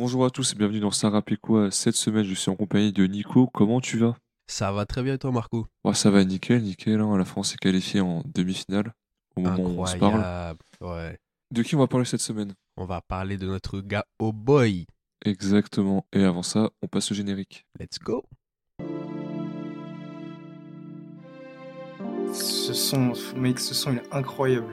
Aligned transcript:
Bonjour 0.00 0.24
à 0.24 0.30
tous 0.30 0.52
et 0.52 0.56
bienvenue 0.56 0.80
dans 0.80 0.90
rappelle 1.10 1.36
quoi 1.36 1.70
Cette 1.70 1.94
semaine, 1.94 2.24
je 2.24 2.32
suis 2.32 2.50
en 2.50 2.56
compagnie 2.56 2.90
de 2.90 3.04
Nico. 3.04 3.48
Comment 3.48 3.82
tu 3.82 3.98
vas? 3.98 4.16
Ça 4.46 4.72
va 4.72 4.86
très 4.86 5.02
bien 5.02 5.12
et 5.12 5.18
toi, 5.18 5.30
Marco? 5.30 5.66
Ouais, 5.84 5.92
Ça 5.92 6.10
va 6.10 6.24
nickel, 6.24 6.62
nickel. 6.62 6.98
hein. 7.02 7.18
La 7.18 7.26
France 7.26 7.52
est 7.52 7.58
qualifiée 7.58 8.00
en 8.00 8.22
demi-finale 8.24 8.94
au 9.36 9.42
moment 9.42 9.62
où 9.62 9.82
on 9.82 9.84
se 9.84 9.98
parle. 9.98 10.14
Incroyable. 10.14 10.58
Ouais. 10.80 11.18
De 11.50 11.62
qui 11.62 11.74
on 11.74 11.80
va 11.80 11.86
parler 11.86 12.06
cette 12.06 12.22
semaine? 12.22 12.54
On 12.78 12.86
va 12.86 13.02
parler 13.02 13.36
de 13.36 13.46
notre 13.46 13.82
gars 13.82 14.06
Oh 14.18 14.32
Boy. 14.32 14.86
Exactement. 15.26 16.06
Et 16.14 16.24
avant 16.24 16.42
ça, 16.42 16.70
on 16.80 16.86
passe 16.86 17.12
au 17.12 17.14
générique. 17.14 17.66
Let's 17.78 17.98
go. 17.98 18.24
Ce 22.32 22.72
son, 22.72 23.12
mec, 23.36 23.58
ce 23.60 23.74
son 23.74 23.92
il 23.92 23.98
est 23.98 24.14
incroyable. 24.14 24.72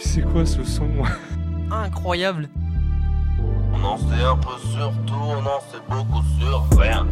C'est 0.00 0.22
quoi 0.22 0.46
ce 0.46 0.64
son? 0.64 0.88
Incroyable. 1.70 2.48
On 3.72 3.84
en 3.84 3.96
sait 3.96 4.22
un 4.22 4.36
peu 4.36 4.58
sur 4.70 4.92
tout, 5.06 5.14
on 5.14 5.44
en 5.44 5.60
sait 5.60 5.82
beaucoup 5.88 6.22
sur 6.38 6.78
rien. 6.78 7.06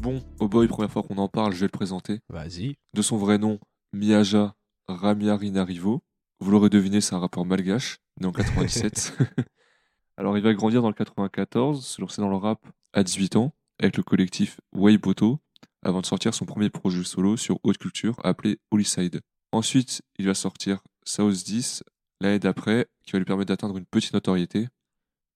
Bon, 0.00 0.22
oh 0.38 0.48
boy, 0.48 0.66
première 0.66 0.90
fois 0.90 1.02
qu'on 1.02 1.18
en 1.18 1.28
parle, 1.28 1.52
je 1.52 1.60
vais 1.60 1.66
le 1.66 1.70
présenter. 1.70 2.20
Vas-y. 2.30 2.76
De 2.94 3.02
son 3.02 3.18
vrai 3.18 3.36
nom, 3.36 3.58
Miyaja 3.92 4.54
Ramiarinarivo. 4.88 6.02
Vous 6.40 6.50
l'aurez 6.50 6.70
deviné, 6.70 7.02
c'est 7.02 7.14
un 7.14 7.18
rappeur 7.18 7.44
malgache, 7.44 7.98
né 8.18 8.26
en 8.26 8.32
97. 8.32 9.18
Alors, 10.16 10.38
il 10.38 10.42
va 10.42 10.54
grandir 10.54 10.80
dans 10.80 10.88
le 10.88 10.94
94, 10.94 11.84
se 11.84 12.00
lancer 12.00 12.22
dans 12.22 12.30
le 12.30 12.36
rap 12.36 12.66
à 12.92 13.02
18 13.02 13.36
ans, 13.36 13.52
avec 13.78 13.98
le 13.98 14.02
collectif 14.02 14.58
Weiboto, 14.72 15.38
avant 15.82 16.00
de 16.00 16.06
sortir 16.06 16.34
son 16.34 16.46
premier 16.46 16.70
projet 16.70 17.04
solo 17.04 17.36
sur 17.36 17.58
haute 17.62 17.78
culture, 17.78 18.16
appelé 18.24 18.58
Holyside. 18.70 19.20
Ensuite, 19.52 20.02
il 20.18 20.26
va 20.26 20.34
sortir 20.34 20.80
South 21.04 21.44
10 21.44 21.82
l'année 22.20 22.38
d'après, 22.38 22.86
qui 23.04 23.12
va 23.12 23.18
lui 23.18 23.24
permettre 23.24 23.48
d'atteindre 23.48 23.76
une 23.76 23.86
petite 23.86 24.12
notoriété. 24.12 24.68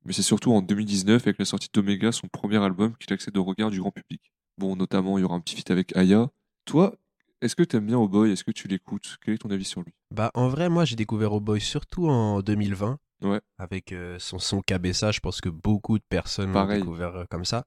Mais 0.05 0.13
c'est 0.13 0.23
surtout 0.23 0.53
en 0.53 0.61
2019, 0.61 1.23
avec 1.27 1.39
la 1.39 1.45
sortie 1.45 1.69
d'Omega, 1.73 2.13
son 2.13 2.29
premier 2.29 2.63
album, 2.63 2.95
qu'il 2.99 3.13
accède 3.13 3.37
au 3.37 3.45
regard 3.45 3.71
du 3.71 3.81
grand 3.81 3.91
public. 3.91 4.21
Bon, 4.59 4.77
notamment, 4.77 5.19
il 5.19 5.23
y 5.23 5.25
aura 5.25 5.35
un 5.35 5.41
petit 5.41 5.57
feat 5.57 5.71
avec 5.71 5.97
Aya. 5.97 6.31
Toi, 6.67 6.95
est-ce 7.41 7.57
que 7.57 7.63
t'aimes 7.63 7.87
bien 7.87 7.99
Oh 7.99 8.09
Boy 8.09 8.31
Est-ce 8.31 8.45
que 8.45 8.51
tu 8.53 8.69
l'écoutes? 8.69 9.19
Quel 9.25 9.35
est 9.35 9.39
ton 9.39 9.51
avis 9.51 9.65
sur 9.65 9.83
lui? 9.83 9.93
Bah, 10.11 10.31
en 10.35 10.49
vrai, 10.49 10.69
moi, 10.69 10.85
j'ai 10.85 10.97
découvert 10.97 11.33
Oh 11.33 11.41
Boy 11.41 11.61
surtout 11.61 12.09
en 12.09 12.41
2020. 12.41 12.99
Ouais. 13.23 13.41
Avec 13.59 13.93
euh, 13.93 14.19
son 14.19 14.39
son 14.39 14.61
Cabessa, 14.61 15.11
je 15.11 15.21
pense 15.21 15.41
que 15.41 15.49
beaucoup 15.49 15.99
de 15.99 16.05
personnes 16.09 16.53
l'ont 16.53 16.67
découvert 16.67 17.17
euh, 17.17 17.25
comme 17.31 17.45
ça. 17.45 17.65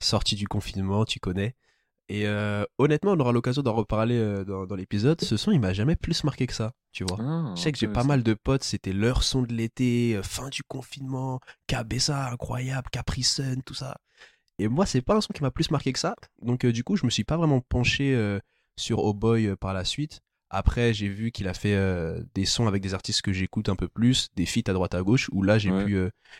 Sorti 0.00 0.34
du 0.34 0.48
confinement, 0.48 1.04
tu 1.04 1.20
connais. 1.20 1.54
Et 2.08 2.26
euh, 2.26 2.64
honnêtement, 2.78 3.12
on 3.12 3.20
aura 3.20 3.32
l'occasion 3.32 3.62
d'en 3.62 3.72
reparler 3.74 4.16
euh, 4.16 4.44
dans, 4.44 4.66
dans 4.66 4.76
l'épisode. 4.76 5.20
Ce 5.20 5.36
son, 5.36 5.50
il 5.50 5.58
m'a 5.60 5.72
jamais 5.72 5.96
plus 5.96 6.22
marqué 6.22 6.46
que 6.46 6.52
ça, 6.54 6.72
tu 6.92 7.02
vois. 7.04 7.18
Ah, 7.20 7.52
Je 7.56 7.62
sais 7.62 7.72
que 7.72 7.78
j'ai 7.78 7.88
pas 7.88 8.04
mal 8.04 8.22
de 8.22 8.34
potes, 8.34 8.62
c'était 8.62 8.92
leur 8.92 9.24
son 9.24 9.42
de 9.42 9.52
l'été, 9.52 10.14
euh, 10.16 10.22
fin 10.22 10.48
du 10.48 10.62
confinement, 10.62 11.40
Cabessa, 11.66 12.28
incroyable, 12.30 12.88
Capri 12.90 13.24
Sun, 13.24 13.62
tout 13.64 13.74
ça. 13.74 13.96
Et 14.58 14.68
moi, 14.68 14.86
c'est 14.86 15.02
pas 15.02 15.16
un 15.16 15.20
son 15.20 15.32
qui 15.32 15.42
m'a 15.42 15.50
plus 15.50 15.70
marqué 15.70 15.92
que 15.92 15.98
ça. 15.98 16.14
Donc, 16.40 16.64
du 16.64 16.84
coup, 16.84 16.96
je 16.96 17.04
me 17.04 17.10
suis 17.10 17.24
pas 17.24 17.36
vraiment 17.36 17.60
penché 17.60 18.16
sur 18.78 19.00
Oh 19.04 19.12
Boy 19.12 19.54
par 19.56 19.74
la 19.74 19.84
suite. 19.84 20.20
Après, 20.48 20.94
j'ai 20.94 21.08
vu 21.08 21.30
qu'il 21.32 21.46
a 21.48 21.52
fait 21.54 21.76
des 22.34 22.46
sons 22.46 22.66
avec 22.66 22.82
des 22.82 22.94
artistes 22.94 23.20
que 23.20 23.34
j'écoute 23.34 23.68
un 23.68 23.76
peu 23.76 23.88
plus, 23.88 24.28
des 24.34 24.46
feats 24.46 24.62
à 24.70 24.72
droite 24.72 24.94
à 24.94 25.02
gauche, 25.02 25.28
où 25.32 25.42
là, 25.42 25.58
j'ai 25.58 25.72
Ouais. 25.72 25.84
pu 25.84 25.98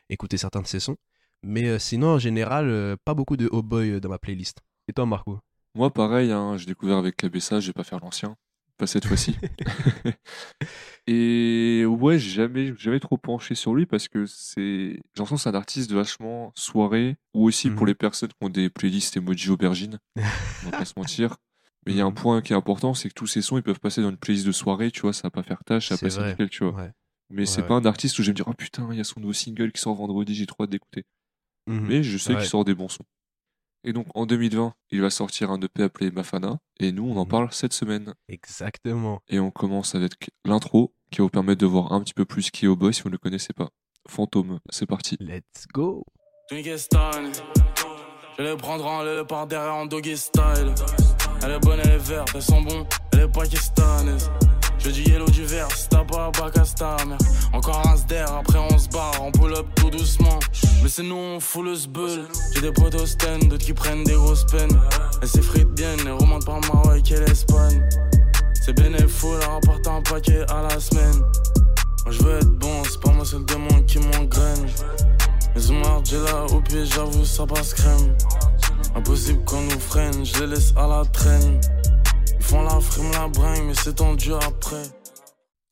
écouter 0.08 0.38
certains 0.38 0.62
de 0.62 0.66
ses 0.66 0.80
sons. 0.80 0.96
Mais 1.42 1.78
sinon, 1.78 2.12
en 2.14 2.18
général, 2.18 2.96
pas 3.04 3.12
beaucoup 3.12 3.36
de 3.36 3.50
Oh 3.52 3.62
Boy 3.62 4.00
dans 4.00 4.08
ma 4.08 4.18
playlist. 4.18 4.60
Et 4.88 4.94
toi, 4.94 5.04
Marco? 5.04 5.38
Moi, 5.76 5.92
pareil, 5.92 6.32
hein, 6.32 6.56
j'ai 6.56 6.64
découvert 6.66 6.96
avec 6.96 7.16
Cabessa, 7.16 7.60
je 7.60 7.66
vais 7.68 7.72
pas 7.74 7.84
faire 7.84 8.00
l'ancien, 8.00 8.34
pas 8.78 8.86
cette 8.86 9.04
fois-ci. 9.04 9.36
Et 11.06 11.84
ouais, 11.86 12.18
j'ai 12.18 12.30
jamais, 12.30 12.74
jamais 12.76 12.98
trop 12.98 13.16
penché 13.18 13.54
sur 13.54 13.74
lui 13.74 13.86
parce 13.86 14.08
que 14.08 14.26
c'est, 14.26 14.60
j'ai 14.62 15.00
l'impression 15.18 15.36
que 15.36 15.42
c'est 15.42 15.48
un 15.50 15.54
artiste 15.54 15.90
de 15.90 15.94
vachement 15.96 16.52
soirée 16.56 17.16
ou 17.34 17.44
aussi 17.44 17.70
pour 17.70 17.82
Mhm. 17.82 17.88
les 17.88 17.94
personnes 17.94 18.30
qui 18.30 18.36
ont 18.40 18.48
des 18.48 18.70
playlists 18.70 19.16
emoji 19.16 19.50
aubergine, 19.50 19.98
on 20.66 20.70
va 20.70 20.78
pas 20.78 20.84
se 20.84 20.94
mentir. 20.96 21.36
Mais 21.84 21.92
il 21.92 21.98
y 21.98 22.00
a 22.00 22.04
un 22.06 22.08
Mhm. 22.10 22.14
point 22.14 22.42
qui 22.42 22.52
est 22.52 22.56
important, 22.56 22.94
c'est 22.94 23.08
que 23.08 23.14
tous 23.14 23.26
ces 23.28 23.42
sons, 23.42 23.56
ils 23.58 23.62
peuvent 23.62 23.78
passer 23.78 24.02
dans 24.02 24.10
une 24.10 24.16
playlist 24.16 24.46
de 24.46 24.52
soirée, 24.52 24.90
tu 24.90 25.02
vois, 25.02 25.12
ça 25.12 25.22
va 25.24 25.30
pas 25.30 25.42
faire 25.44 25.62
tâche, 25.64 25.88
ça 25.88 25.94
va 25.94 25.98
C'est 25.98 26.06
passer 26.06 26.30
nickel, 26.30 26.50
tu 26.50 26.64
vois. 26.64 26.72
Ouais. 26.74 26.90
Mais 27.30 27.44
c'est 27.46 27.60
ouais. 27.62 27.68
pas 27.68 27.74
un 27.74 27.84
artiste 27.84 28.18
où 28.18 28.22
je 28.22 28.28
vais 28.28 28.32
me 28.32 28.36
dire, 28.36 28.48
oh 28.48 28.54
putain, 28.54 28.88
il 28.90 28.96
y 28.98 29.00
a 29.00 29.04
son 29.04 29.20
nouveau 29.20 29.32
single 29.34 29.70
qui 29.72 29.80
sort 29.80 29.94
vendredi, 29.94 30.34
j'ai 30.34 30.46
trop 30.46 30.64
hâte 30.64 30.70
d'écouter. 30.70 31.04
Mhm. 31.68 31.86
Mais 31.86 32.02
je 32.02 32.18
sais 32.18 32.32
qu'il 32.34 32.46
sort 32.48 32.64
des 32.64 32.74
bons 32.74 32.88
sons. 32.88 33.04
Et 33.88 33.92
donc 33.92 34.06
en 34.16 34.26
2020, 34.26 34.74
il 34.90 35.00
va 35.00 35.10
sortir 35.10 35.50
un 35.52 35.60
EP 35.60 35.82
appelé 35.84 36.10
Mafana, 36.10 36.58
et 36.80 36.90
nous 36.90 37.04
on 37.04 37.16
en 37.16 37.22
Mhm. 37.24 37.28
parle 37.28 37.48
cette 37.52 37.72
semaine. 37.72 38.14
Exactement. 38.28 39.20
Et 39.28 39.38
on 39.38 39.52
commence 39.52 39.94
avec 39.94 40.28
l'intro, 40.44 40.92
qui 41.12 41.18
va 41.18 41.24
vous 41.24 41.30
permettre 41.30 41.60
de 41.60 41.66
voir 41.66 41.92
un 41.92 42.00
petit 42.02 42.12
peu 42.14 42.24
plus 42.24 42.50
qui 42.50 42.64
est 42.64 42.68
au 42.68 42.74
boy 42.76 42.92
si 42.92 43.02
vous 43.02 43.10
ne 43.10 43.14
le 43.14 43.18
connaissez 43.18 43.52
pas. 43.52 43.68
Fantôme, 44.08 44.58
c'est 44.70 44.86
parti. 44.86 45.16
Let's 45.20 45.66
go. 45.72 46.04
Je 46.50 46.56
les 48.42 48.56
prendre 48.56 48.86
en 48.86 49.02
le 49.02 49.24
par 49.24 49.46
derrière 49.46 49.74
en 49.74 49.86
doggy 49.86 50.16
style. 50.16 50.74
Elle 51.44 51.52
est 51.52 51.60
bonne, 51.60 51.80
elle 51.84 51.90
est 51.92 51.98
verte, 51.98 52.30
elles 52.34 52.42
sont 52.42 52.60
bons, 52.62 52.86
elle 53.12 53.20
est 53.20 53.28
pakistanaise. 53.32 54.30
Je 54.78 54.90
dis 54.90 55.02
yellow 55.10 55.28
du 55.28 55.44
vert, 55.44 55.68
t'as 55.90 56.04
pas 56.04 56.30
bac 56.30 56.56
à 56.58 56.62
ta 56.62 57.04
mère. 57.04 57.18
Encore 57.52 57.86
un 57.86 57.96
sder, 57.96 58.24
après 58.38 58.58
on 58.58 58.78
se 58.78 58.88
barre, 58.88 59.14
on 59.20 59.32
pull 59.32 59.52
up 59.54 59.66
tout 59.76 59.90
doucement. 59.90 60.38
Mais 60.82 60.88
c'est 60.88 61.02
nous, 61.02 61.16
on 61.16 61.40
fout 61.40 61.64
le 61.64 61.74
sbeul. 61.74 62.26
J'ai 62.54 62.60
des 62.60 62.72
potes 62.72 62.92
d'autres 62.92 63.58
qui 63.58 63.72
prennent 63.72 64.04
des 64.04 64.14
grosses 64.14 64.44
peines. 64.44 64.78
Elle 65.22 65.28
s'effrite 65.28 65.68
bien, 65.70 65.96
elle 66.00 66.12
remonte 66.12 66.44
par 66.44 66.60
Maroc 66.60 67.10
et 67.10 67.20
l'Espagne. 67.20 67.82
C'est 68.64 68.74
bénéfique, 68.74 69.30
elle 69.40 69.48
rapporte 69.48 69.86
un 69.86 70.02
paquet 70.02 70.44
à 70.50 70.62
la 70.62 70.78
semaine. 70.78 71.20
Moi 72.04 72.10
je 72.10 72.22
veux 72.22 72.38
être 72.38 72.58
bon, 72.58 72.82
c'est 72.84 73.00
pas 73.00 73.10
moi 73.10 73.24
seul 73.24 73.44
démon 73.44 73.82
qui 73.86 73.98
m'engraine. 73.98 74.66
Mais 75.54 75.70
Oumar, 75.70 76.04
j'ai 76.04 76.18
là 76.18 76.44
au 76.52 76.60
pied, 76.60 76.84
j'avoue, 76.84 77.24
ça 77.24 77.46
passe 77.46 77.74
crème. 77.74 78.16
Impossible 78.94 79.44
qu'on 79.44 79.62
nous 79.62 79.80
freine, 79.80 80.24
je 80.24 80.40
les 80.40 80.46
laisse 80.48 80.72
à 80.76 80.86
la 80.86 81.04
traîne. 81.06 81.60
Ils 82.46 82.50
font 82.50 82.62
la 82.62 82.78
frime, 82.80 83.10
la 83.10 83.26
bringue, 83.26 83.64
mais 83.66 83.74
c'est 83.74 83.94
tendu 83.94 84.32
après. 84.32 84.84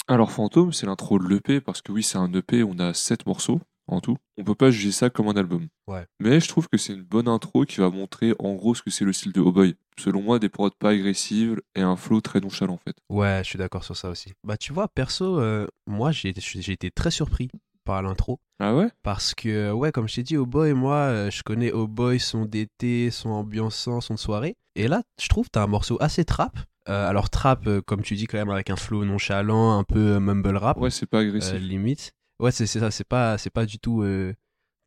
Alors 0.09 0.33
Fantôme, 0.33 0.73
c'est 0.73 0.87
l'intro 0.87 1.21
de 1.21 1.29
l'EP, 1.29 1.61
parce 1.61 1.81
que 1.83 1.93
oui, 1.93 2.03
c'est 2.03 2.19
un 2.19 2.33
EP, 2.33 2.65
on 2.65 2.81
a 2.81 2.93
7 2.93 3.27
morceaux 3.27 3.61
en 3.87 4.01
tout. 4.01 4.17
On 4.39 4.43
peut 4.43 4.57
pas 4.57 4.73
juger 4.73 4.91
ça 4.91 5.09
comme 5.09 5.29
un 5.29 5.37
album. 5.37 5.69
Ouais. 5.87 6.05
Mais 6.19 6.41
je 6.41 6.49
trouve 6.49 6.67
que 6.67 6.77
c'est 6.77 6.95
une 6.95 7.05
bonne 7.05 7.29
intro 7.29 7.65
qui 7.65 7.79
va 7.79 7.91
montrer 7.91 8.35
en 8.41 8.55
gros 8.55 8.75
ce 8.75 8.83
que 8.83 8.91
c'est 8.91 9.05
le 9.05 9.12
style 9.12 9.31
de 9.31 9.41
Oh 9.41 9.53
Boy. 9.53 9.77
Selon 10.01 10.21
moi, 10.21 10.41
des 10.41 10.49
prods 10.49 10.71
pas 10.71 10.91
agressives 10.91 11.62
et 11.77 11.83
un 11.83 11.95
flow 11.95 12.21
très 12.21 12.41
nonchalant 12.41 12.75
en 12.75 12.79
fait. 12.79 12.97
Ouais, 13.09 13.43
je 13.45 13.51
suis 13.51 13.59
d'accord 13.59 13.85
sur 13.85 13.97
ça 13.97 14.11
aussi. 14.11 14.33
Bah, 14.43 14.56
tu 14.56 14.73
vois, 14.73 14.89
perso, 14.89 15.39
euh, 15.39 15.69
moi, 15.87 16.11
j'ai 16.11 16.35
j'ai 16.37 16.73
été 16.73 16.91
très 16.91 17.12
surpris 17.12 17.51
par 17.84 18.03
l'intro. 18.03 18.41
Ah 18.61 18.75
ouais? 18.75 18.89
Parce 19.03 19.34
que, 19.34 19.72
ouais, 19.72 19.93
comme 19.93 20.09
je 20.09 20.17
t'ai 20.17 20.22
dit, 20.22 20.37
Oh 20.37 20.47
Boy, 20.47 20.72
moi, 20.72 20.97
euh, 20.97 21.31
je 21.31 21.43
connais 21.43 21.72
Oh 21.72 21.87
Boy, 21.87 22.19
son 22.21 22.45
d'été, 22.45 23.11
son 23.11 23.31
ambiançant, 23.31 24.00
son 24.00 24.15
de 24.15 24.19
soirée. 24.19 24.56
Et 24.77 24.89
là, 24.89 25.03
je 25.21 25.28
trouve 25.28 25.49
t'as 25.50 25.62
un 25.62 25.67
morceau 25.67 25.97
assez 26.00 26.25
trap. 26.25 26.56
Euh, 26.89 27.09
alors, 27.09 27.31
trap, 27.31 27.67
euh, 27.67 27.81
comme 27.81 28.03
tu 28.03 28.15
dis, 28.15 28.27
quand 28.27 28.39
même, 28.39 28.50
avec 28.50 28.71
un 28.71 28.77
flow 28.77 29.05
nonchalant, 29.05 29.78
un 29.78 29.84
peu 29.84 30.15
euh, 30.17 30.21
mumble 30.21 30.56
rap, 30.56 30.77
Ouais, 30.78 30.91
c'est 30.91 31.06
pas 31.06 31.21
agressif. 31.21 31.55
limite. 31.61 32.12
Ouais, 32.41 32.50
c'est 32.50 32.67
c'est 32.67 32.81
ça, 32.81 32.91
c'est 32.91 33.06
pas, 33.09 33.39
c'est 33.39 33.50
pas 33.50 33.65
du 33.65 33.78
tout 33.78 34.05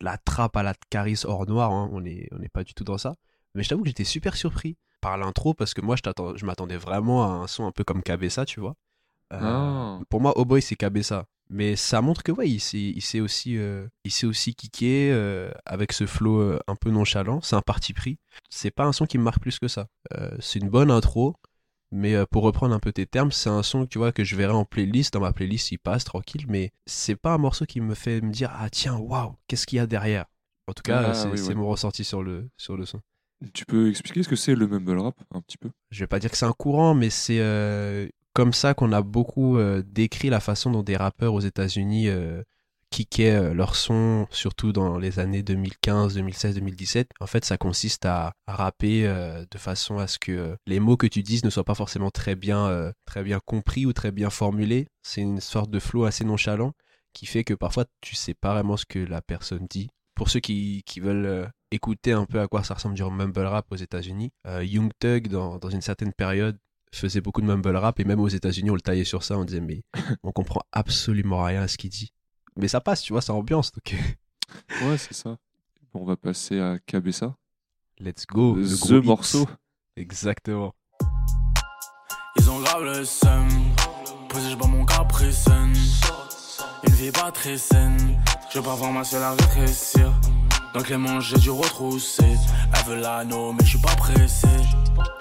la 0.01 0.17
trappe 0.17 0.55
à 0.57 0.63
la 0.63 0.73
Caris 0.89 1.21
hors 1.25 1.47
noir, 1.47 1.71
hein, 1.71 1.89
on 1.91 2.01
n'est 2.01 2.27
on 2.31 2.41
est 2.41 2.49
pas 2.49 2.63
du 2.63 2.73
tout 2.73 2.83
dans 2.83 2.97
ça. 2.97 3.15
Mais 3.55 3.63
je 3.63 3.69
t'avoue 3.69 3.81
que 3.83 3.87
j'étais 3.87 4.03
super 4.03 4.35
surpris 4.35 4.77
par 5.01 5.17
l'intro 5.17 5.53
parce 5.53 5.73
que 5.73 5.81
moi, 5.81 5.95
je 5.95 6.01
je 6.35 6.45
m'attendais 6.45 6.77
vraiment 6.77 7.23
à 7.23 7.43
un 7.43 7.47
son 7.47 7.65
un 7.65 7.71
peu 7.71 7.83
comme 7.83 8.03
Cabessa, 8.03 8.45
tu 8.45 8.59
vois. 8.59 8.75
Euh, 9.33 9.39
Ah. 9.41 9.99
Pour 10.09 10.21
moi, 10.21 10.33
Oh 10.35 10.45
Boy, 10.45 10.61
c'est 10.61 10.75
Cabessa. 10.75 11.25
Mais 11.49 11.77
ça 11.77 12.01
montre 12.01 12.23
que, 12.23 12.31
ouais, 12.33 12.49
il 12.49 12.59
s'est 12.59 12.77
il 12.77 13.01
s'est 13.01 13.21
aussi, 13.21 13.57
euh, 13.57 13.87
il 14.03 14.11
s'est 14.11 14.27
aussi 14.27 14.53
kické 14.53 15.09
euh, 15.13 15.49
avec 15.65 15.93
ce 15.93 16.05
flow 16.05 16.41
euh, 16.41 16.59
un 16.67 16.75
peu 16.75 16.89
nonchalant. 16.91 17.39
C'est 17.41 17.55
un 17.55 17.61
parti 17.61 17.93
pris. 17.93 18.19
C'est 18.49 18.69
pas 18.71 18.83
un 18.83 18.91
son 18.91 19.05
qui 19.05 19.17
me 19.17 19.23
marque 19.23 19.39
plus 19.39 19.57
que 19.57 19.69
ça. 19.69 19.87
Euh, 20.13 20.31
c'est 20.41 20.59
une 20.59 20.69
bonne 20.69 20.91
intro. 20.91 21.35
Mais 21.93 22.15
euh, 22.15 22.25
pour 22.29 22.43
reprendre 22.43 22.75
un 22.75 22.79
peu 22.79 22.91
tes 22.91 23.05
termes, 23.05 23.31
c'est 23.31 23.49
un 23.49 23.63
son 23.63 23.85
tu 23.85 23.97
vois, 23.97 24.11
que 24.11 24.25
je 24.25 24.35
verrai 24.35 24.51
en 24.51 24.65
playlist. 24.65 25.13
Dans 25.13 25.21
ma 25.21 25.31
playlist, 25.31 25.71
il 25.71 25.77
passe 25.77 26.03
tranquille. 26.03 26.45
Mais 26.49 26.73
c'est 26.85 27.15
pas 27.15 27.33
un 27.33 27.37
morceau 27.37 27.65
qui 27.65 27.79
me 27.79 27.95
fait 27.95 28.19
me 28.19 28.29
dire 28.31 28.51
Ah, 28.53 28.69
tiens, 28.69 28.97
waouh, 28.97 29.35
qu'est-ce 29.47 29.65
qu'il 29.65 29.77
y 29.77 29.79
a 29.79 29.87
derrière? 29.87 30.25
En 30.67 30.73
tout 30.73 30.83
cas, 30.83 31.01
Ah, 31.11 31.13
c'est 31.13 31.29
oui, 31.29 31.39
ouais. 31.41 31.55
mon 31.55 31.69
ressenti 31.69 32.03
sur 32.03 32.23
le, 32.23 32.49
sur 32.57 32.75
le 32.75 32.85
son. 32.85 32.99
Tu 33.53 33.63
peux 33.65 33.87
expliquer 33.89 34.23
ce 34.23 34.27
que 34.27 34.35
c'est 34.35 34.53
le 34.55 34.67
mumble 34.67 34.97
rap 34.99 35.15
un 35.33 35.39
petit 35.41 35.57
peu? 35.57 35.69
Je 35.91 35.99
vais 36.01 36.07
pas 36.07 36.19
dire 36.19 36.29
que 36.29 36.35
c'est 36.35 36.45
un 36.45 36.51
courant, 36.51 36.93
mais 36.93 37.09
c'est 37.09 37.39
euh, 37.39 38.09
comme 38.37 38.53
ça 38.53 38.75
qu'on 38.75 38.91
a 38.91 39.01
beaucoup 39.01 39.57
euh, 39.57 39.81
décrit 39.83 40.29
la 40.29 40.39
façon 40.39 40.69
dont 40.69 40.83
des 40.83 40.95
rappeurs 40.95 41.33
aux 41.33 41.39
États-Unis 41.39 42.07
euh, 42.07 42.43
kickaient 42.91 43.31
euh, 43.31 43.53
leur 43.55 43.75
son, 43.75 44.27
surtout 44.29 44.71
dans 44.71 44.99
les 44.99 45.17
années 45.17 45.41
2015, 45.41 46.13
2016, 46.13 46.53
2017. 46.53 47.09
En 47.19 47.25
fait, 47.25 47.43
ça 47.43 47.57
consiste 47.57 48.05
à, 48.05 48.33
rapper 48.47 49.07
euh, 49.07 49.43
de 49.49 49.57
façon 49.57 49.97
à 49.97 50.05
ce 50.05 50.19
que 50.19 50.55
les 50.67 50.79
mots 50.79 50.97
que 50.97 51.07
tu 51.07 51.23
dises 51.23 51.43
ne 51.43 51.49
soient 51.49 51.63
pas 51.63 51.73
forcément 51.73 52.11
très 52.11 52.35
bien, 52.35 52.93
très 53.07 53.23
bien 53.23 53.39
compris 53.43 53.87
ou 53.87 53.93
très 53.93 54.11
bien 54.11 54.29
formulés. 54.29 54.85
C'est 55.01 55.21
une 55.21 55.41
sorte 55.41 55.71
de 55.71 55.79
flow 55.79 56.05
assez 56.05 56.23
nonchalant 56.23 56.73
qui 57.13 57.25
fait 57.25 57.43
que 57.43 57.55
parfois 57.55 57.85
tu 58.01 58.13
sais 58.13 58.35
pas 58.35 58.53
vraiment 58.53 58.77
ce 58.77 58.85
que 58.85 58.99
la 58.99 59.23
personne 59.23 59.65
dit. 59.67 59.89
Pour 60.13 60.29
ceux 60.29 60.41
qui, 60.41 60.83
veulent 61.01 61.49
écouter 61.71 62.11
un 62.11 62.25
peu 62.25 62.39
à 62.39 62.47
quoi 62.47 62.63
ça 62.63 62.75
ressemble 62.75 62.93
du 62.93 63.03
mumble 63.03 63.45
rap 63.47 63.65
aux 63.71 63.77
États-Unis, 63.77 64.29
Young 64.61 64.91
Thug, 64.99 65.27
dans 65.27 65.69
une 65.71 65.81
certaine 65.81 66.13
période, 66.13 66.59
faisait 66.97 67.21
beaucoup 67.21 67.41
de 67.41 67.47
mumble 67.47 67.75
rap 67.75 67.99
et 67.99 68.03
même 68.03 68.19
aux 68.19 68.27
États-Unis, 68.27 68.69
on 68.71 68.75
le 68.75 68.81
taillait 68.81 69.03
sur 69.03 69.23
ça. 69.23 69.37
On 69.37 69.45
disait, 69.45 69.61
mais 69.61 69.83
on 70.23 70.31
comprend 70.31 70.61
absolument 70.71 71.43
rien 71.43 71.61
à 71.63 71.67
ce 71.67 71.77
qu'il 71.77 71.89
dit. 71.89 72.11
Mais 72.55 72.67
ça 72.67 72.81
passe, 72.81 73.01
tu 73.01 73.13
vois, 73.13 73.21
ça 73.21 73.33
ambiance. 73.33 73.71
Donc, 73.71 73.95
Ouais, 74.83 74.97
c'est 74.97 75.13
ça. 75.13 75.37
On 75.93 76.05
va 76.05 76.15
passer 76.15 76.59
à 76.59 76.77
Cabessa. 76.85 77.35
let's 77.99 78.25
go. 78.25 78.55
le 78.55 78.65
The 78.67 78.79
gros 78.79 78.97
hit. 78.99 79.05
morceau. 79.05 79.47
Exactement. 79.95 80.73
Ils 82.39 82.49
ont 82.49 82.59
grave 82.61 82.83
le 82.83 83.03
seum. 83.05 83.47
Posé, 84.29 84.51
je 84.51 84.55
mon 84.67 84.85
capricène. 84.85 85.73
Une 86.87 86.93
vie 86.93 87.11
pas 87.11 87.31
très 87.31 87.57
saine. 87.57 88.21
Je 88.51 88.59
veux 88.59 88.65
pas 88.65 88.75
voir 88.75 88.91
ma 88.91 89.03
seule 89.03 89.23
à 89.23 89.31
rétrécir. 89.31 90.13
Donc 90.73 90.89
les 90.89 90.97
manches, 90.97 91.29
j'ai 91.29 91.39
dû 91.39 91.49
retrousser. 91.49 92.35
Elle 92.73 92.85
veut 92.85 93.01
l'anneau, 93.01 93.53
mais 93.53 93.63
je 93.63 93.69
suis 93.69 93.79
pas 93.81 93.95
pressé. 93.95 94.47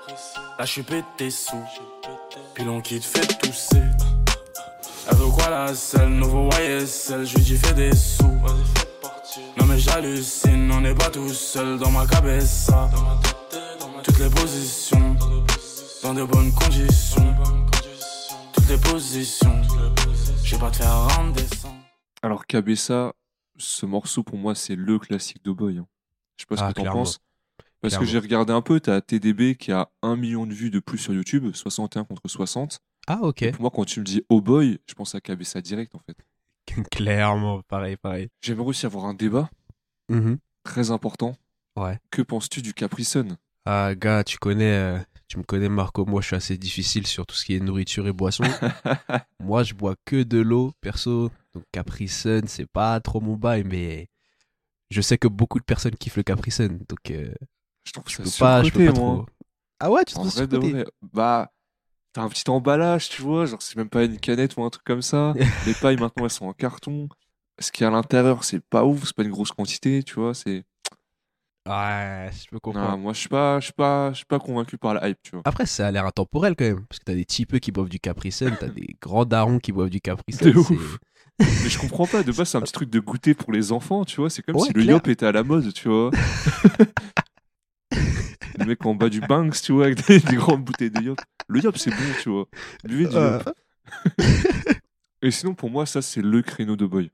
Là, 0.09 0.65
je 0.65 0.71
suis 0.71 0.83
pété 0.83 1.31
sous. 1.31 1.63
Puis 2.55 2.65
l'on 2.65 2.81
quitte 2.81 3.05
fait 3.05 3.27
tousser. 3.39 3.83
Elle 5.09 5.17
veut 5.17 5.31
quoi 5.31 5.49
la 5.51 5.75
selle 5.75 6.11
Nouveau 6.11 6.49
YSL, 6.53 7.25
je 7.27 7.37
lui 7.37 7.43
dis 7.45 7.57
fais 7.57 7.75
des 7.75 7.95
sous. 7.95 8.25
Non 9.59 9.67
mais 9.67 9.79
j'hallucine, 9.79 10.71
on 10.73 10.81
n'est 10.81 10.95
pas 10.95 11.11
tout 11.11 11.29
seul 11.29 11.79
dans 11.79 11.91
ma 11.91 12.07
cabessa. 12.07 12.89
Toutes 14.05 14.19
les 14.19 14.31
positions, 14.31 15.17
dans 16.03 16.15
de 16.15 16.25
bonnes 16.25 16.53
conditions. 16.53 17.35
Toutes 18.53 18.69
les 18.69 18.79
positions, 18.79 19.63
je 20.43 20.55
vais 20.55 20.61
pas 20.61 20.71
te 20.71 20.77
faire 20.77 21.03
redescendre. 21.19 21.75
Alors, 22.23 22.47
Cabessa, 22.47 23.13
ce 23.59 23.87
morceau, 23.87 24.23
pour 24.23 24.37
moi, 24.39 24.55
c'est 24.55 24.75
le 24.75 24.99
classique 24.99 25.45
de 25.45 25.53
Boy. 25.53 25.79
hein. 25.79 25.87
Je 26.37 26.43
sais 26.43 26.47
pas 26.49 26.57
Ah, 26.59 26.69
ce 26.69 26.73
que 26.73 26.75
t'en 26.77 26.83
clairement. 26.83 27.01
penses. 27.03 27.19
Parce 27.83 27.93
Clairement. 27.93 28.07
que 28.07 28.11
j'ai 28.13 28.19
regardé 28.19 28.53
un 28.53 28.63
peu, 28.63 28.81
t'as 28.81 29.01
TDB 29.01 29.55
qui 29.57 29.71
a 29.73 29.91
1 30.03 30.17
million 30.17 30.47
de 30.47 30.53
vues 30.55 30.71
de 30.71 30.81
plus 30.81 30.99
sur 30.99 31.13
YouTube, 31.13 31.55
61 31.55 32.05
contre 32.05 32.23
60. 32.27 32.79
Ah, 33.07 33.19
ok. 33.23 33.51
Pour 33.53 33.61
moi, 33.63 33.71
quand 33.73 33.85
tu 33.85 34.01
me 34.01 34.05
dis 34.05 34.23
Oh 34.29 34.41
Boy, 34.41 34.79
je 34.89 34.95
pense 34.95 35.15
à 35.15 35.21
Cabessa 35.21 35.61
direct, 35.61 35.95
en 35.95 36.01
fait. 36.01 36.17
Clairement, 36.91 37.63
pareil, 37.69 37.97
pareil. 37.97 38.29
J'aimerais 38.43 38.67
aussi 38.69 38.87
avoir 38.87 39.05
un 39.05 39.15
débat 39.15 39.51
Mhm. 40.09 40.39
très 40.65 40.91
important. 40.91 41.37
Ouais. 41.77 41.99
Que 42.11 42.23
penses-tu 42.23 42.63
du 42.63 42.73
Capri 42.75 43.05
Sun 43.05 43.37
Ah, 43.65 43.95
gars, 43.95 44.25
tu 44.25 44.39
connais, 44.39 44.73
euh, 44.73 44.99
tu 45.29 45.39
me 45.39 45.43
connais, 45.43 45.69
Marco. 45.69 46.05
Moi, 46.07 46.21
je 46.23 46.29
suis 46.29 46.37
assez 46.37 46.57
difficile 46.57 47.07
sur 47.07 47.27
tout 47.27 47.35
ce 47.37 47.45
qui 47.45 47.55
est 47.55 47.61
nourriture 47.61 48.07
et 48.09 48.13
boisson. 48.13 48.45
Moi, 49.41 49.63
je 49.63 49.75
bois 49.75 49.95
que 50.05 50.23
de 50.23 50.39
l'eau, 50.39 50.73
perso. 50.81 51.31
Donc, 51.55 51.65
Capri 51.73 52.09
Sun, 52.09 52.47
c'est 52.47 52.67
pas 52.71 52.99
trop 53.01 53.21
mon 53.21 53.35
bail, 53.37 53.65
mais 53.65 54.09
je 54.91 55.01
sais 55.01 55.19
que 55.19 55.29
beaucoup 55.29 55.59
de 55.59 55.65
personnes 55.65 55.95
kiffent 55.97 56.17
le 56.17 56.23
Capri 56.23 56.51
Sun. 56.51 56.79
Donc, 56.89 57.11
euh, 57.11 57.33
Je 57.87 57.93
trouve 57.93 58.05
je 58.09 58.17
ça 58.17 58.23
peux 58.23 58.31
pas, 58.39 58.63
je 58.65 58.71
peux 58.71 58.79
surcoté, 58.81 58.93
pas 58.93 59.01
moi. 59.01 59.15
trop. 59.15 59.27
Ah 59.81 59.91
ouais, 59.91 60.05
tu 60.05 60.15
te 60.15 60.59
trouves. 60.59 60.87
Bah, 61.13 61.51
t'as 62.13 62.23
un 62.23 62.29
petit 62.29 62.49
emballage, 62.51 63.09
tu 63.09 63.23
vois. 63.23 63.47
Genre, 63.47 63.61
c'est 63.63 63.77
même 63.77 63.89
pas 63.89 64.05
une 64.05 64.19
canette 64.19 64.57
ou 64.57 64.65
un 64.65 64.71
truc 64.71 64.85
comme 64.85 65.03
ça. 65.03 65.35
Les 65.67 65.75
pailles, 65.75 65.97
maintenant, 65.99 66.25
elles 66.25 66.31
sont 66.31 66.47
en 66.47 66.53
carton. 66.53 67.09
Ce 67.59 67.71
qu'il 67.73 67.85
y 67.85 67.85
a 67.85 67.89
à 67.89 67.93
l'intérieur, 67.93 68.45
c'est 68.45 68.61
pas 68.61 68.85
ouf, 68.85 69.05
c'est 69.05 69.15
pas 69.17 69.23
une 69.23 69.31
grosse 69.31 69.53
quantité, 69.53 70.03
tu 70.03 70.15
vois. 70.15 70.35
C'est. 70.35 70.65
Ouais, 71.69 72.31
je 72.33 72.47
peux 72.51 72.61
comprendre. 72.61 72.93
Non, 72.93 72.99
moi, 72.99 73.13
je 73.13 73.19
suis 73.21 73.29
pas, 73.29 73.59
je 73.61 73.65
suis 73.67 73.73
pas, 73.73 74.13
je 74.13 74.19
suis 74.19 74.25
pas 74.27 74.39
convaincu 74.39 74.79
par 74.79 74.95
la 74.95 75.09
hype, 75.09 75.19
tu 75.23 75.33
vois. 75.33 75.43
Après, 75.45 75.67
ça 75.67 75.89
a 75.89 75.91
l'air 75.91 76.07
intemporel 76.07 76.55
quand 76.55 76.65
même. 76.65 76.87
Parce 76.87 77.01
que 77.01 77.05
t'as 77.05 77.15
des 77.15 77.25
petits 77.25 77.45
peu 77.45 77.59
qui 77.59 77.73
boivent 77.73 77.89
du 77.89 77.99
Capri 77.99 78.31
Sun, 78.31 78.57
t'as 78.59 78.69
des 78.69 78.97
grands 79.01 79.25
darons 79.25 79.59
qui 79.59 79.73
boivent 79.73 79.91
du 79.91 80.01
Capri 80.01 80.33
Sun. 80.33 80.53
De 80.53 80.61
c'est- 80.61 80.75
ouf. 80.75 80.99
Mais 81.39 81.69
je 81.69 81.79
comprends 81.79 82.07
pas. 82.07 82.23
De 82.23 82.33
base, 82.33 82.49
c'est 82.49 82.59
un 82.59 82.61
petit 82.63 82.73
truc 82.73 82.89
de 82.89 83.01
goûter 83.01 83.35
pour 83.35 83.53
les 83.53 83.73
enfants, 83.73 84.05
tu 84.05 84.21
vois. 84.21 84.31
C'est 84.31 84.43
comme 84.43 84.57
Ouais, 84.57 84.67
si 84.69 84.73
le 84.73 84.85
yop 84.85 85.09
était 85.09 85.27
à 85.27 85.33
la 85.33 85.43
mode, 85.43 85.73
tu 85.73 85.89
vois. 85.89 86.11
le 88.59 88.67
mec 88.67 88.85
en 88.87 88.95
bas 88.95 89.09
du 89.09 89.21
Banks, 89.21 89.61
tu 89.63 89.73
vois, 89.73 89.87
avec 89.87 90.07
des, 90.07 90.21
des 90.21 90.37
grandes 90.37 90.65
bouteilles 90.65 90.91
de 90.91 91.01
yop. 91.03 91.21
Le 91.49 91.61
yop, 91.61 91.77
c'est 91.79 91.91
bon, 91.91 91.97
tu 92.23 92.29
vois. 92.31 92.49
Buvez 92.85 93.07
du 93.07 93.17
Euh, 93.17 93.39
yop. 93.39 93.55
Et 95.23 95.31
sinon, 95.31 95.55
pour 95.55 95.71
moi, 95.71 95.87
ça, 95.87 96.03
c'est 96.03 96.23
le 96.23 96.43
créneau 96.43 96.77
de 96.77 96.87
boy. 96.87 97.11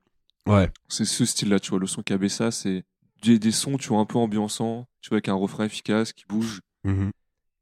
Ouais. 0.47 0.69
C'est 0.89 1.05
ce 1.05 1.25
style-là, 1.25 1.59
tu 1.59 1.69
vois. 1.71 1.79
Le 1.79 1.87
son 1.87 2.03
Cabessa, 2.03 2.51
c'est 2.51 2.83
des, 3.21 3.39
des 3.39 3.51
sons, 3.51 3.77
tu 3.77 3.89
vois, 3.89 3.99
un 3.99 4.05
peu 4.05 4.17
ambiançants, 4.17 4.87
tu 5.01 5.09
vois, 5.09 5.15
avec 5.17 5.29
un 5.29 5.33
refrain 5.33 5.65
efficace 5.65 6.11
qui 6.13 6.25
bouge. 6.27 6.61
Mhm. 6.83 7.11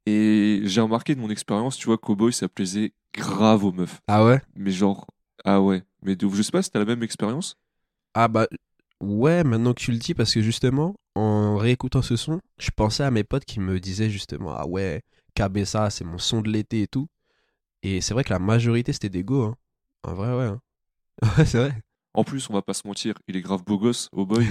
Et 0.06 0.62
j'ai 0.64 0.80
remarqué 0.80 1.14
de 1.14 1.20
mon 1.20 1.30
expérience, 1.30 1.76
tu 1.76 1.86
vois, 1.86 1.96
Cowboy, 1.96 2.32
ça 2.32 2.48
plaisait 2.48 2.92
grave 3.14 3.64
aux 3.64 3.72
meufs. 3.72 4.00
Ah 4.08 4.24
ouais? 4.24 4.40
Mais 4.56 4.72
genre, 4.72 5.06
ah 5.44 5.60
ouais. 5.60 5.84
Mais 6.02 6.16
de, 6.16 6.28
je 6.28 6.42
sais 6.42 6.50
pas 6.50 6.62
si 6.62 6.70
t'as 6.70 6.80
la 6.80 6.84
même 6.84 7.04
expérience. 7.04 7.56
Ah 8.14 8.26
bah 8.26 8.48
ouais, 9.02 9.44
maintenant 9.44 9.74
que 9.74 9.80
tu 9.80 9.92
le 9.92 9.98
dis, 9.98 10.14
parce 10.14 10.32
que 10.32 10.40
justement, 10.40 10.94
en 11.14 11.56
réécoutant 11.56 12.00
ce 12.02 12.16
son, 12.16 12.40
je 12.58 12.70
pensais 12.74 13.02
à 13.04 13.10
mes 13.10 13.24
potes 13.24 13.44
qui 13.44 13.60
me 13.60 13.78
disaient 13.80 14.10
justement, 14.10 14.52
ah 14.56 14.66
ouais, 14.66 15.02
Cabessa, 15.34 15.90
c'est 15.90 16.04
mon 16.04 16.18
son 16.18 16.40
de 16.40 16.50
l'été 16.50 16.82
et 16.82 16.86
tout. 16.86 17.06
Et 17.82 18.00
c'est 18.00 18.14
vrai 18.14 18.24
que 18.24 18.32
la 18.32 18.38
majorité, 18.38 18.92
c'était 18.92 19.08
des 19.08 19.24
go, 19.24 19.42
hein. 19.42 19.56
En 20.04 20.14
vrai, 20.14 20.34
ouais. 20.36 20.44
hein. 20.46 20.60
Ouais, 21.38 21.44
c'est 21.44 21.58
vrai. 21.58 21.74
En 22.14 22.24
plus, 22.24 22.48
on 22.50 22.52
va 22.52 22.62
pas 22.62 22.74
se 22.74 22.86
mentir, 22.86 23.14
il 23.26 23.36
est 23.36 23.40
grave 23.40 23.64
beau 23.64 23.78
gosse, 23.78 24.08
au 24.12 24.26
boy. 24.26 24.46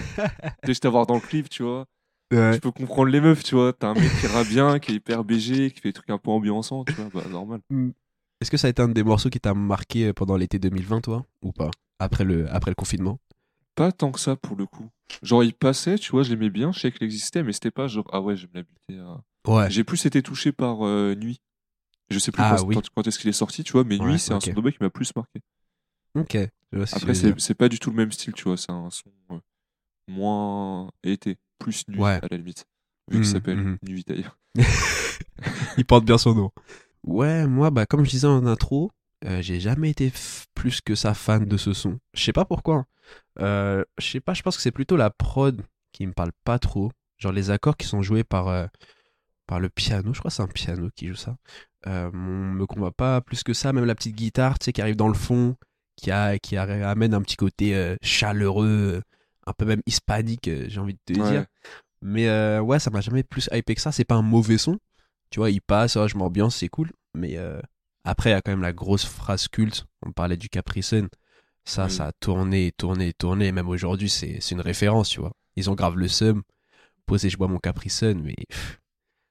Juste 0.66 0.86
à 0.86 0.90
voir 0.90 1.06
dans 1.06 1.16
le 1.16 1.22
clip, 1.22 1.48
tu 1.50 1.64
vois. 1.64 1.86
Ouais. 2.32 2.54
Je 2.54 2.60
peux 2.60 2.72
comprendre 2.72 3.10
les 3.10 3.22
meufs, 3.22 3.44
tu 3.44 3.56
vois. 3.56 3.74
T'as 3.74 3.90
un 3.90 3.94
mec 3.94 4.10
qui 4.20 4.28
rappe 4.28 4.48
bien, 4.48 4.80
qui 4.80 4.92
est 4.92 4.96
hyper 4.96 5.24
BG, 5.24 5.72
qui 5.72 5.80
fait 5.82 5.90
des 5.90 5.94
trucs 5.94 6.10
un 6.10 6.18
peu 6.18 6.32
ambiançants, 6.32 6.86
tu 6.86 6.94
vois. 6.94 7.10
Bah, 7.14 7.30
normal. 7.30 7.60
Est-ce 8.40 8.50
que 8.50 8.58
ça 8.58 8.68
a 8.68 8.70
été 8.70 8.82
un 8.82 8.88
des 8.88 9.04
morceaux 9.04 9.30
qui 9.30 9.40
t'a 9.40 9.54
marqué 9.54 10.12
pendant 10.14 10.38
l'été 10.38 10.58
2020, 10.60 11.02
toi 11.02 11.26
Ou 11.44 11.52
pas? 11.52 11.70
Après 12.00 12.24
le, 12.24 12.50
après 12.52 12.72
le 12.72 12.76
confinement? 12.76 13.20
Pas 13.76 13.92
tant 13.92 14.12
que 14.12 14.20
ça, 14.20 14.36
pour 14.36 14.56
le 14.58 14.66
coup. 14.66 14.90
Genre, 15.24 15.44
il 15.44 15.54
passait, 15.54 15.98
tu 15.98 16.12
vois, 16.12 16.24
je 16.24 16.30
l'aimais 16.30 16.50
bien, 16.50 16.72
je 16.72 16.80
savais 16.80 16.92
qu'il 16.92 17.04
existait, 17.04 17.44
mais 17.44 17.54
c'était 17.54 17.72
pas 17.72 17.88
genre, 17.88 18.08
ah 18.12 18.22
ouais, 18.22 18.36
j'aime 18.36 18.50
l'habiter. 18.54 18.98
à- 19.00 19.22
Ouais. 19.50 19.70
J'ai 19.72 19.84
plus 19.84 20.06
été 20.06 20.22
touché 20.22 20.52
par 20.52 20.86
euh, 20.86 21.16
Nuit. 21.16 21.42
Je 22.10 22.20
sais 22.20 22.32
plus 22.32 22.44
Ah 22.44 22.56
quand, 22.58 22.66
oui. 22.68 22.76
quand- 22.76 22.90
quand 22.96 23.08
est-ce 23.08 23.18
qu'il 23.20 23.30
est 23.30 23.34
sorti, 23.34 23.64
tu 23.64 23.72
vois, 23.72 23.84
mais 23.84 23.98
Ouais, 23.98 24.06
Nuit, 24.12 24.20
c'est 24.20 24.34
ok. 24.34 24.38
un 24.38 24.40
son 24.42 24.54
de 24.54 24.62
boy 24.62 24.72
qui 24.74 24.78
m'a 24.84 24.90
plus 24.90 25.16
marqué. 25.16 25.42
Ok. 26.16 26.38
Je 26.72 26.78
vois 26.78 26.86
ce 26.86 26.94
que 26.96 27.00
tu 27.00 27.04
Après, 27.06 27.14
veux 27.14 27.20
dire. 27.20 27.34
c'est 27.38 27.40
c'est 27.42 27.54
pas 27.56 27.70
du 27.70 27.80
tout 27.80 27.90
le 27.90 27.96
même 27.96 28.12
style, 28.12 28.34
tu 28.34 28.44
vois. 28.44 28.58
C'est 28.58 28.72
un 28.72 28.90
son 28.90 29.10
euh, 29.32 29.40
moins 30.08 30.92
été, 31.04 31.38
plus 31.60 31.88
nuit 31.88 32.00
Ouais. 32.00 32.20
à 32.22 32.28
la 32.30 32.38
limite. 32.38 32.66
Vu 33.10 33.18
Mhm, 33.18 33.24
qu'il 33.24 33.32
s'appelle 33.32 33.58
mhm. 33.58 33.78
Nuit 33.84 34.04
d'ailleurs. 34.06 34.38
Il 35.78 35.86
porte 35.86 36.06
bien 36.06 36.18
son 36.18 36.36
nom. 36.36 36.52
Ouais, 37.04 37.48
moi, 37.48 37.72
bah, 37.72 37.86
comme 37.86 38.06
je 38.06 38.10
disais 38.12 38.28
en 38.28 38.46
intro, 38.46 38.92
euh, 39.26 39.42
j'ai 39.42 39.60
jamais 39.60 39.90
été 39.90 40.10
f- 40.10 40.46
plus 40.54 40.82
que 40.82 40.96
ça 40.96 41.14
fan 41.14 41.46
de 41.46 41.58
ce 41.58 41.74
son. 41.74 42.00
Je 42.14 42.24
sais 42.24 42.34
pas 42.34 42.46
pourquoi. 42.46 42.78
Euh, 42.78 42.84
je 43.40 43.84
sais 44.00 44.20
pas, 44.20 44.34
je 44.34 44.42
pense 44.42 44.56
que 44.58 44.62
c'est 44.62 44.72
plutôt 44.72 44.98
la 44.98 45.10
prod 45.10 45.62
qui 45.92 46.06
me 46.08 46.14
parle 46.14 46.32
pas 46.44 46.60
trop. 46.60 46.92
Genre 47.18 47.32
les 47.32 47.52
accords 47.52 47.78
qui 47.78 47.88
sont 47.88 48.02
joués 48.02 48.24
par, 48.24 48.48
euh, 48.48 48.66
par 49.48 49.60
le 49.60 49.70
piano, 49.70 50.14
je 50.14 50.20
crois 50.20 50.30
que 50.30 50.36
c'est 50.36 50.44
un 50.44 50.48
piano 50.48 50.90
qui 50.96 51.08
joue 51.08 51.16
ça. 51.16 51.36
Euh, 51.88 52.10
on 52.14 52.18
me 52.18 52.66
convainc 52.66 52.94
pas 52.96 53.22
plus 53.22 53.44
que 53.44 53.54
ça, 53.54 53.74
même 53.74 53.86
la 53.86 53.96
petite 53.96 54.16
guitare, 54.16 54.60
tu 54.60 54.66
sais, 54.66 54.74
qui 54.74 54.82
arrive 54.82 54.96
dans 54.96 55.08
le 55.08 55.14
fond, 55.14 55.56
qui, 55.98 56.12
a, 56.12 56.40
qui 56.40 56.58
a- 56.58 56.90
amène 56.90 57.14
un 57.14 57.22
petit 57.22 57.36
côté 57.38 57.76
euh, 57.76 57.96
chaleureux, 58.02 58.68
euh, 58.98 59.02
un 59.48 59.54
peu 59.54 59.66
même 59.66 59.82
hispanique, 59.86 60.48
euh, 60.48 60.66
j'ai 60.70 60.80
envie 60.80 60.94
de 60.94 61.00
te 61.14 61.20
Ouais. 61.20 61.30
dire. 61.32 61.46
Mais 62.02 62.28
euh, 62.30 62.62
ouais, 62.62 62.80
ça 62.80 62.92
m'a 62.92 63.02
jamais 63.02 63.24
plus 63.24 63.50
hypé 63.54 63.76
que 63.76 63.82
ça. 63.82 63.92
C'est 63.92 64.06
pas 64.06 64.16
un 64.16 64.22
mauvais 64.22 64.58
son. 64.58 64.80
Tu 65.32 65.40
vois, 65.40 65.52
il 65.52 65.62
passe, 65.62 65.94
je 66.08 66.18
m'ambiance, 66.18 66.58
c'est 66.58 66.70
cool. 66.70 66.92
Mais 67.16 67.38
euh, 67.38 67.62
après, 68.04 68.32
il 68.32 68.34
y 68.34 68.36
a 68.36 68.42
quand 68.42 68.52
même 68.52 68.62
la 68.62 68.74
grosse 68.74 69.06
phrase 69.06 69.48
culte. 69.48 69.86
On 70.06 70.12
parlait 70.12 70.38
du 70.38 70.50
Capri 70.50 70.84
Sun. 70.84 71.08
Ça, 71.66 71.86
Oui. 71.86 71.92
ça 71.92 72.08
a 72.08 72.12
tourné, 72.14 72.72
tourné, 72.78 73.14
tourné. 73.14 73.52
Même 73.52 73.70
aujourd'hui, 73.70 74.10
c'est 74.10 74.40
une 74.52 74.62
référence, 74.62 75.10
tu 75.10 75.20
vois. 75.20 75.32
Ils 75.56 75.70
ont 75.70 75.76
grave 75.76 75.98
le 75.98 76.08
seum. 76.08 76.42
Posé, 77.06 77.30
je 77.30 77.38
bois 77.38 77.48
mon 77.48 77.60
Capri 77.60 77.90
Sun, 77.90 78.22
mais 78.22 78.36
pff, 78.50 78.80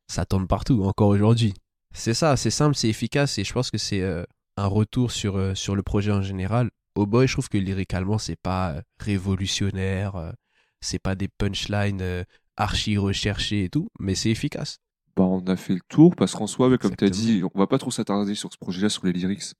ça 0.08 0.24
tourne 0.26 0.46
partout, 0.46 0.82
encore 0.84 1.08
aujourd'hui. 1.08 1.54
C'est 1.92 2.14
ça, 2.14 2.36
c'est 2.36 2.50
simple, 2.50 2.76
c'est 2.76 2.88
efficace. 2.88 3.38
Et 3.38 3.44
je 3.44 3.52
pense 3.52 3.70
que 3.70 3.78
c'est 3.78 4.02
euh, 4.02 4.24
un 4.56 4.66
retour 4.66 5.10
sur, 5.10 5.36
euh, 5.36 5.54
sur 5.54 5.74
le 5.76 5.82
projet 5.82 6.12
en 6.12 6.22
général. 6.22 6.70
Au 6.94 7.06
boy, 7.06 7.26
je 7.26 7.32
trouve 7.34 7.48
que 7.48 7.58
lyricalement, 7.58 8.18
c'est 8.18 8.36
pas 8.40 8.72
euh, 8.72 8.80
révolutionnaire. 8.98 10.32
c'est 10.80 10.98
pas 10.98 11.14
des 11.14 11.28
punchlines 11.28 12.24
archi 12.56 12.98
recherchées 12.98 13.64
et 13.64 13.68
tout, 13.70 13.88
mais 13.98 14.14
c'est 14.14 14.30
efficace. 14.30 14.78
Bah, 15.16 15.24
on 15.24 15.40
a 15.46 15.56
fait 15.56 15.74
le 15.74 15.80
tour 15.88 16.14
parce 16.14 16.34
qu'en 16.34 16.46
soi, 16.46 16.76
comme 16.78 16.94
tu 16.96 17.04
as 17.04 17.10
dit, 17.10 17.42
on 17.54 17.58
va 17.58 17.66
pas 17.66 17.78
trop 17.78 17.90
s'attarder 17.90 18.34
sur 18.34 18.52
ce 18.52 18.58
projet-là, 18.58 18.88
sur 18.88 19.04
les 19.06 19.12
lyrics. 19.12 19.54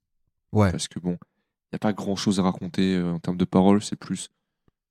Ouais. 0.51 0.71
Parce 0.71 0.87
que 0.87 0.99
bon, 0.99 1.17
n'y 1.73 1.77
a 1.77 1.79
pas 1.79 1.93
grand-chose 1.93 2.39
à 2.39 2.43
raconter 2.43 2.95
euh, 2.95 3.13
en 3.13 3.19
termes 3.19 3.37
de 3.37 3.45
paroles, 3.45 3.81
c'est 3.81 3.95
plus 3.95 4.29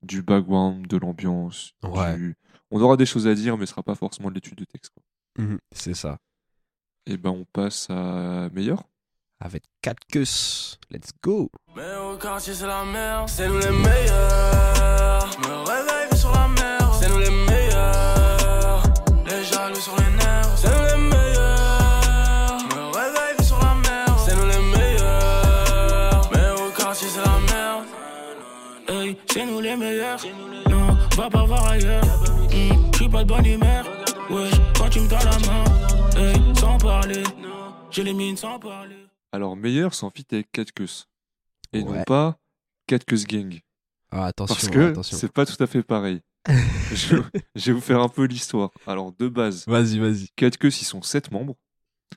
du 0.02 0.22
background, 0.22 0.86
de 0.86 0.96
l'ambiance. 0.96 1.72
Ouais. 1.82 2.16
du- 2.16 2.36
On 2.70 2.80
aura 2.80 2.96
des 2.96 3.06
choses 3.06 3.26
à 3.26 3.34
dire, 3.34 3.56
mais 3.58 3.66
ce 3.66 3.70
sera 3.72 3.82
pas 3.82 3.94
forcément 3.94 4.28
de 4.30 4.34
l'étude 4.34 4.54
de 4.56 4.64
texte. 4.64 4.92
quoi. 4.94 5.44
Mhm, 5.44 5.58
C'est 5.72 5.94
ça. 5.94 6.18
Et 7.06 7.16
ben, 7.16 7.30
on 7.30 7.44
passe 7.52 7.88
à 7.90 8.48
meilleur. 8.52 8.84
Avec 9.42 9.64
4 9.82 9.98
queues. 10.12 10.20
Let's 10.90 11.10
go. 11.22 11.50
Mais 11.74 11.96
au 11.96 12.16
quartier 12.18 12.52
c'est 12.54 12.66
la 12.66 12.84
merde, 12.84 13.28
c'est 13.28 13.48
nous 13.48 13.58
les 13.58 13.70
meilleurs. 13.70 15.30
Me 15.40 15.66
réveille 15.66 16.18
sur 16.18 16.30
la 16.32 16.46
mer, 16.48 16.94
c'est 17.00 17.08
nous 17.08 17.18
les 17.18 17.30
meilleurs. 17.30 18.82
Les 19.26 19.42
jaloux 19.44 19.74
sur 19.76 19.96
les 19.96 20.09
c'est 29.32 29.46
nous 29.46 29.60
les 29.60 29.76
meilleurs. 29.76 30.20
Non, 30.68 30.96
va 31.16 31.30
pas 31.30 31.44
voir 31.44 31.66
ailleurs. 31.68 32.04
Hmm, 32.04 32.92
J'suis 32.94 33.08
pas 33.08 33.24
de 33.24 33.28
bonne 33.28 33.46
humeur. 33.46 33.86
Ouais, 34.30 34.50
quand 34.76 34.88
tu 34.88 35.00
me 35.00 35.08
tends 35.08 35.18
la 35.24 35.38
main, 35.46 36.34
hey, 36.34 36.56
sans 36.58 36.78
parler. 36.78 37.22
J'élimine 37.90 38.36
sans 38.36 38.58
parler. 38.58 38.96
Alors, 39.32 39.56
meilleur, 39.56 39.92
en 40.02 40.10
feat 40.10 40.32
avec 40.32 40.50
Katkus. 40.52 41.08
Et 41.72 41.82
non 41.82 41.92
Ouais. 41.92 42.04
pas 42.04 42.38
Katkus 42.86 43.26
Gang. 43.26 43.60
Ah, 44.10 44.26
attention, 44.26 44.54
Parce 44.54 44.68
que 44.68 44.90
attention. 44.90 45.16
c'est 45.16 45.32
pas 45.32 45.46
tout 45.46 45.60
à 45.62 45.66
fait 45.66 45.82
pareil. 45.82 46.20
je, 46.92 47.16
je 47.54 47.66
vais 47.66 47.72
vous 47.72 47.80
faire 47.80 48.00
un 48.00 48.08
peu 48.08 48.24
l'histoire. 48.24 48.70
Alors, 48.86 49.12
de 49.12 49.28
base, 49.28 49.66
Vas-y, 49.66 49.98
vas-y. 49.98 50.28
Katkus, 50.36 50.80
ils 50.80 50.84
sont 50.86 51.02
7 51.02 51.30
membres. 51.30 51.54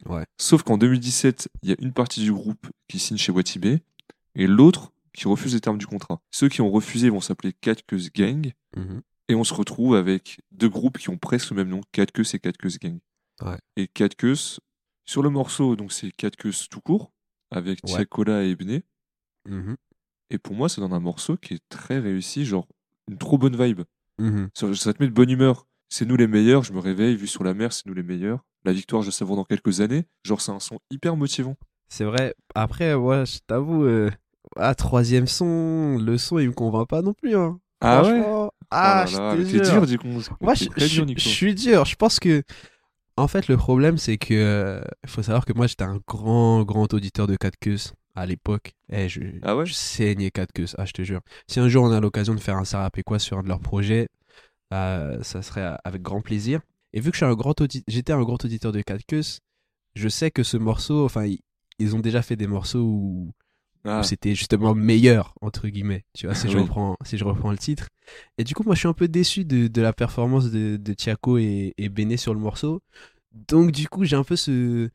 Ouais. 0.07 0.25
Sauf 0.39 0.63
qu'en 0.63 0.77
2017, 0.77 1.49
il 1.61 1.69
y 1.69 1.71
a 1.73 1.75
une 1.79 1.93
partie 1.93 2.21
du 2.21 2.33
groupe 2.33 2.67
qui 2.87 2.97
signe 2.99 3.17
chez 3.17 3.31
Watibé 3.31 3.81
et 4.35 4.47
l'autre 4.47 4.91
qui 5.13 5.27
refuse 5.27 5.53
les 5.53 5.61
termes 5.61 5.77
du 5.77 5.87
contrat. 5.87 6.21
Ceux 6.31 6.49
qui 6.49 6.61
ont 6.61 6.71
refusé 6.71 7.09
vont 7.09 7.21
s'appeler 7.21 7.53
Katkus 7.53 8.11
Gang 8.13 8.51
Mhm. 8.75 9.01
et 9.29 9.35
on 9.35 9.43
se 9.43 9.53
retrouve 9.53 9.95
avec 9.95 10.39
deux 10.51 10.69
groupes 10.69 10.97
qui 10.97 11.09
ont 11.09 11.17
presque 11.17 11.51
le 11.51 11.57
même 11.57 11.69
nom, 11.69 11.81
Katkus 11.91 12.33
et 12.33 12.39
Katkus 12.39 12.79
Gang. 12.79 12.99
Ouais. 13.41 13.57
Et 13.77 13.87
Katkus, 13.87 14.59
sur 15.05 15.21
le 15.23 15.29
morceau, 15.29 15.75
donc 15.75 15.91
c'est 15.91 16.11
Katkus 16.11 16.67
tout 16.69 16.81
court, 16.81 17.11
avec 17.51 17.79
Ouais. 17.83 17.93
Tiakola 17.93 18.43
et 18.43 18.49
Ebné. 18.51 18.83
Mhm. 19.47 19.75
Et 20.29 20.37
pour 20.37 20.55
moi, 20.55 20.69
ça 20.69 20.81
donne 20.81 20.93
un 20.93 20.99
morceau 20.99 21.37
qui 21.37 21.55
est 21.55 21.63
très 21.69 21.99
réussi, 21.99 22.45
genre 22.45 22.67
une 23.09 23.17
trop 23.17 23.37
bonne 23.37 23.55
vibe. 23.61 23.81
Mhm. 24.19 24.49
Ça, 24.53 24.73
ça 24.75 24.93
te 24.93 25.01
met 25.03 25.07
de 25.09 25.13
bonne 25.13 25.29
humeur. 25.29 25.67
C'est 25.89 26.05
nous 26.05 26.15
les 26.15 26.27
meilleurs, 26.27 26.63
je 26.63 26.73
me 26.73 26.79
réveille, 26.79 27.15
vu 27.15 27.27
sur 27.27 27.43
la 27.43 27.53
mer, 27.53 27.71
c'est 27.73 27.85
nous 27.85 27.93
les 27.93 28.01
meilleurs. 28.03 28.43
La 28.65 28.71
victoire, 28.73 29.03
je 29.03 29.11
savoure 29.11 29.35
dans 29.35 29.43
quelques 29.43 29.81
années. 29.81 30.05
Genre, 30.23 30.39
c'est 30.41 30.51
un 30.51 30.59
son 30.59 30.79
hyper 30.89 31.15
motivant. 31.17 31.55
C'est 31.89 32.05
vrai. 32.05 32.33
Après, 32.55 32.93
ouais, 32.95 33.25
je 33.25 33.39
t'avoue, 33.45 33.83
euh, 33.83 34.09
ah, 34.57 34.75
troisième 34.75 35.27
son, 35.27 35.97
le 35.99 36.17
son, 36.17 36.39
il 36.39 36.49
me 36.49 36.53
convainc 36.53 36.87
pas 36.87 37.01
non 37.01 37.13
plus. 37.13 37.35
Hein. 37.35 37.59
Ah, 37.81 39.05
je 39.07 39.17
là, 39.17 39.35
te 39.35 39.41
t'es 39.41 39.63
jure. 39.63 39.71
dur, 39.73 39.87
du 39.87 39.97
coup. 39.99 40.07
Moi, 40.41 40.53
je, 40.55 40.65
je- 40.77 41.03
je 41.17 41.29
suis 41.29 41.53
dur. 41.55 41.85
Je 41.85 41.95
pense 41.95 42.19
que, 42.19 42.43
en 43.17 43.27
fait, 43.27 43.47
le 43.47 43.57
problème, 43.57 43.97
c'est 43.97 44.17
que, 44.17 44.33
euh, 44.33 44.81
faut 45.05 45.21
savoir 45.23 45.45
que 45.45 45.53
moi, 45.53 45.67
j'étais 45.67 45.83
un 45.83 45.99
grand, 46.07 46.63
grand 46.63 46.93
auditeur 46.93 47.27
de 47.27 47.35
4 47.35 47.57
queues 47.59 47.77
à 48.15 48.25
l'époque. 48.25 48.73
Eh, 48.91 49.09
je, 49.09 49.21
Ah 49.43 49.55
ouais 49.55 49.65
je 49.65 49.73
saignais 49.73 50.31
4 50.31 50.51
queues. 50.53 50.65
Ah, 50.77 50.85
je 50.85 50.93
te 50.93 51.03
jure. 51.03 51.21
Si 51.47 51.59
un 51.59 51.67
jour 51.69 51.83
on 51.83 51.91
a 51.91 51.99
l'occasion 51.99 52.33
de 52.35 52.39
faire 52.39 52.57
un 52.57 52.65
Sarapé 52.65 53.03
quoi 53.03 53.19
sur 53.19 53.37
un 53.39 53.43
de 53.43 53.47
leurs 53.47 53.59
projets, 53.59 54.07
euh, 54.73 55.21
ça 55.23 55.41
serait 55.41 55.75
avec 55.83 56.01
grand 56.01 56.21
plaisir. 56.21 56.61
Et 56.93 56.99
vu 56.99 57.11
que 57.11 57.17
je 57.17 57.25
un 57.25 57.33
grand 57.33 57.55
j'étais 57.87 58.13
un 58.13 58.21
grand 58.23 58.43
auditeur 58.45 58.71
de 58.71 58.81
4 58.81 59.05
queues, 59.07 59.21
je 59.95 60.09
sais 60.09 60.31
que 60.31 60.43
ce 60.43 60.57
morceau, 60.57 61.05
enfin, 61.05 61.25
ils, 61.25 61.39
ils 61.79 61.95
ont 61.95 61.99
déjà 61.99 62.21
fait 62.21 62.35
des 62.35 62.47
morceaux 62.47 62.81
où, 62.81 63.31
Ah, 63.85 63.99
où 63.99 64.03
c'était 64.03 64.33
justement 64.35 64.73
meilleur 64.75 65.35
entre 65.41 65.67
guillemets 65.67 66.05
tu 66.13 66.25
vois 66.25 66.35
si 66.35 66.49
je 66.49 66.57
Oui. 66.57 66.63
reprends 66.63 66.95
si 67.03 67.17
je 67.17 67.25
reprends 67.25 67.51
le 67.51 67.57
titre. 67.57 67.89
Et 68.37 68.43
du 68.45 68.53
coup 68.55 68.63
moi 68.63 68.75
je 68.75 68.79
suis 68.79 68.87
un 68.87 68.93
peu 68.93 69.07
déçu 69.09 69.43
de, 69.45 69.67
de 69.67 69.81
la 69.81 69.91
performance 69.93 70.51
de, 70.51 70.77
de 70.77 70.93
Tiako 70.93 71.37
et, 71.37 71.73
et 71.77 71.89
Béné 71.89 72.15
sur 72.17 72.33
le 72.33 72.39
morceau. 72.39 72.81
Donc 73.49 73.71
du 73.71 73.87
coup 73.89 74.05
j'ai 74.05 74.15
un 74.15 74.23
peu 74.23 74.35
ce 74.37 74.89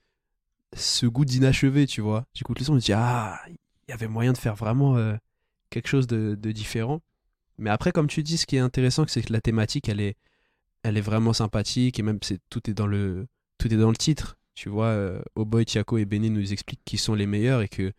ce 0.75 1.07
goût 1.07 1.25
d'inachevé 1.25 1.87
tu 1.87 2.01
vois. 2.01 2.27
Du 2.35 2.45
coup 2.45 2.55
le 2.55 2.65
son 2.65 2.73
je 2.73 2.77
me 2.77 2.81
dis 2.81 2.93
ah 2.95 3.39
il 3.49 3.91
y 3.91 3.93
avait 3.95 4.09
moyen 4.09 4.33
de 4.33 4.39
faire 4.39 4.55
vraiment 4.55 4.97
euh, 4.97 5.17
quelque 5.71 5.89
chose 5.89 6.07
de, 6.07 6.35
de 6.41 6.53
différent. 6.53 7.01
Mais 7.59 7.71
après 7.71 7.93
comme 7.93 8.07
tu 8.09 8.23
dis 8.23 8.39
ce 8.39 8.47
qui 8.47 8.57
est 8.57 8.61
intéressant 8.61 9.05
c'est 9.09 9.23
que 9.23 9.33
la 9.33 9.41
thématique 9.41 9.89
elle 9.89 10.01
est 10.01 10.17
elle 10.83 10.97
est 10.97 11.03
vraiment 11.03 11.33
sympathique 11.33 11.99
et 11.99 12.03
même 12.03 12.19
c'est 12.23 12.41
tout 12.51 12.71
est 12.71 12.75
dans 12.75 12.87
le 12.87 13.27
tout 13.59 13.73
est 13.73 13.77
dans 13.77 13.91
le 13.91 13.97
titre 13.97 14.39
tu 14.55 14.69
vois. 14.71 14.87
Euh, 14.87 15.21
Oboy 15.37 15.65
Tiako 15.67 15.99
et 15.99 16.05
Béné 16.07 16.31
nous 16.31 16.53
expliquent 16.53 16.85
qui 16.85 16.99
sont 16.99 17.15
les 17.15 17.27
meilleurs 17.27 17.63
et 17.63 17.69
que 17.69 17.93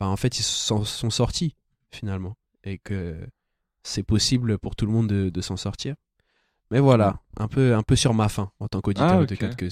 bah, 0.00 0.06
en 0.08 0.16
fait, 0.16 0.38
ils 0.38 0.42
s'en 0.42 0.84
sont 0.84 1.10
sortis, 1.10 1.54
finalement. 1.90 2.36
Et 2.64 2.78
que 2.78 3.18
c'est 3.82 4.02
possible 4.02 4.58
pour 4.58 4.76
tout 4.76 4.86
le 4.86 4.92
monde 4.92 5.08
de, 5.08 5.28
de 5.30 5.40
s'en 5.40 5.56
sortir. 5.56 5.94
Mais 6.70 6.80
voilà, 6.80 7.20
un 7.36 7.46
peu, 7.48 7.74
un 7.74 7.82
peu 7.82 7.94
sur 7.96 8.14
ma 8.14 8.28
faim 8.28 8.50
en 8.58 8.68
tant 8.68 8.80
qu'auditeur 8.80 9.20
Ah, 9.20 9.24
de 9.26 9.34
ok. 9.34 9.38
4 9.40 9.56
queues. 9.56 9.68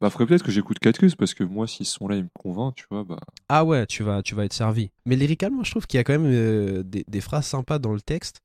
bah, 0.00 0.10
faudrait 0.10 0.26
peut-être 0.26 0.42
que 0.42 0.50
j'écoute 0.50 0.78
Katkus 0.80 1.14
parce 1.14 1.34
que 1.34 1.44
moi, 1.44 1.66
s'ils 1.68 1.86
sont 1.86 2.08
là, 2.08 2.16
ils 2.16 2.24
me 2.24 2.28
convainquent, 2.34 2.74
tu 2.74 2.86
vois. 2.90 3.04
Bah, 3.04 3.20
Ah 3.48 3.64
ouais, 3.64 3.86
tu 3.86 4.02
vas, 4.02 4.22
tu 4.22 4.34
vas 4.34 4.44
être 4.44 4.52
servi. 4.52 4.90
Mais 5.06 5.14
lyricalement, 5.16 5.62
je 5.62 5.70
trouve 5.70 5.86
qu'il 5.86 5.98
y 5.98 6.00
a 6.00 6.04
quand 6.04 6.12
même 6.18 6.26
euh, 6.26 6.82
des, 6.82 7.04
des 7.06 7.20
phrases 7.20 7.46
sympas 7.46 7.78
dans 7.78 7.92
le 7.92 8.00
texte. 8.00 8.40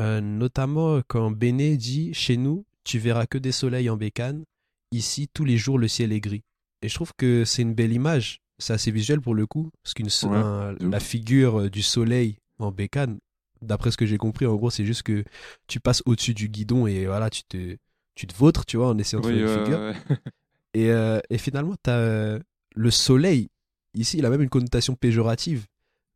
Euh, 0.00 0.22
notamment 0.22 1.02
quand 1.06 1.30
Béné 1.30 1.76
dit 1.76 2.14
Chez 2.14 2.38
nous, 2.38 2.64
tu 2.82 2.98
verras 2.98 3.26
que 3.26 3.36
des 3.36 3.52
soleils 3.52 3.90
en 3.90 3.96
bécane. 3.98 4.44
Ici, 4.90 5.28
tous 5.32 5.44
les 5.44 5.58
jours, 5.58 5.78
le 5.78 5.86
ciel 5.88 6.12
est 6.12 6.20
gris. 6.20 6.42
Et 6.80 6.88
je 6.88 6.94
trouve 6.94 7.12
que 7.16 7.44
c'est 7.44 7.62
une 7.62 7.74
belle 7.74 7.92
image. 7.92 8.40
C'est 8.58 8.72
assez 8.74 8.90
visuel 8.90 9.20
pour 9.20 9.34
le 9.34 9.46
coup. 9.46 9.70
Parce 9.82 9.94
qu'une 9.94 10.06
Ouais, 10.06 10.36
un- 10.36 10.74
la 10.80 11.00
figure 11.00 11.60
euh, 11.62 11.70
du 11.70 11.82
soleil 11.82 12.36
en 12.58 12.70
bécane, 12.70 13.18
d'après 13.60 13.90
ce 13.90 13.96
que 13.96 14.06
j'ai 14.06 14.18
compris, 14.18 14.46
en 14.46 14.54
gros, 14.56 14.70
c'est 14.70 14.84
juste 14.84 15.02
que 15.02 15.24
tu 15.66 15.80
passes 15.80 16.02
au-dessus 16.06 16.34
du 16.34 16.48
guidon 16.48 16.86
et 16.86 17.06
voilà, 17.06 17.30
tu 17.30 17.42
te, 17.44 17.76
tu 18.14 18.26
te 18.26 18.34
vautres, 18.34 18.64
tu 18.66 18.76
vois, 18.76 18.88
en 18.88 18.98
essayant 18.98 19.20
de 19.20 19.26
oui, 19.26 19.32
faire 19.34 19.42
une 19.58 19.64
figure. 19.64 19.78
ouais. 19.78 19.94
Et, 20.74 20.90
euh, 20.90 21.20
et 21.28 21.36
finalement, 21.36 21.74
as 21.86 22.38
le 22.74 22.90
soleil. 22.90 23.48
Ici, 23.94 24.16
il 24.18 24.24
a 24.24 24.30
même 24.30 24.40
une 24.42 24.48
connotation 24.48 24.94
péjorative. 24.94 25.66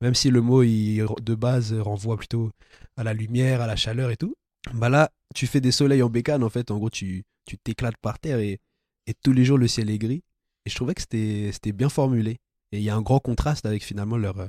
Même 0.00 0.14
si 0.14 0.31
le 0.31 0.40
mot, 0.40 0.62
il, 0.62 1.05
de 1.23 1.35
base, 1.35 1.75
renvoie 1.75 2.16
plutôt 2.16 2.50
à 2.97 3.05
la 3.05 3.12
lumière, 3.12 3.61
à 3.61 3.66
la 3.66 3.76
chaleur 3.76 4.11
et 4.11 4.16
tout. 4.16 4.35
Bah 4.73 4.88
là, 4.88 5.11
tu 5.35 5.47
fais 5.47 5.61
des 5.61 5.73
soleils 5.73 6.02
en 6.02 6.09
bécane, 6.11 6.43
en 6.43 6.49
fait. 6.49 6.71
En 6.71 6.78
gros, 6.78 6.90
tu 6.90 7.25
tu 7.45 7.59
t'éclates 7.59 7.97
par 7.99 8.19
terre 8.19 8.38
et, 8.40 8.59
et 9.07 9.14
tous 9.23 9.33
les 9.33 9.45
jours, 9.45 9.59
le 9.59 9.69
ciel 9.69 9.90
est 9.90 9.99
gris. 9.99 10.23
Et 10.67 10.71
je 10.71 10.75
trouvais 10.75 10.95
que 10.95 11.01
c'était 11.01 11.51
c'était 11.53 11.73
bien 11.73 11.89
formulé. 11.89 12.39
Et 12.73 12.79
il 12.79 12.83
y 12.83 12.91
a 12.91 12.97
un 12.97 13.03
grand 13.03 13.21
contraste 13.21 13.65
avec 13.65 13.85
finalement 13.85 14.17
leur, 14.17 14.39
euh, 14.41 14.49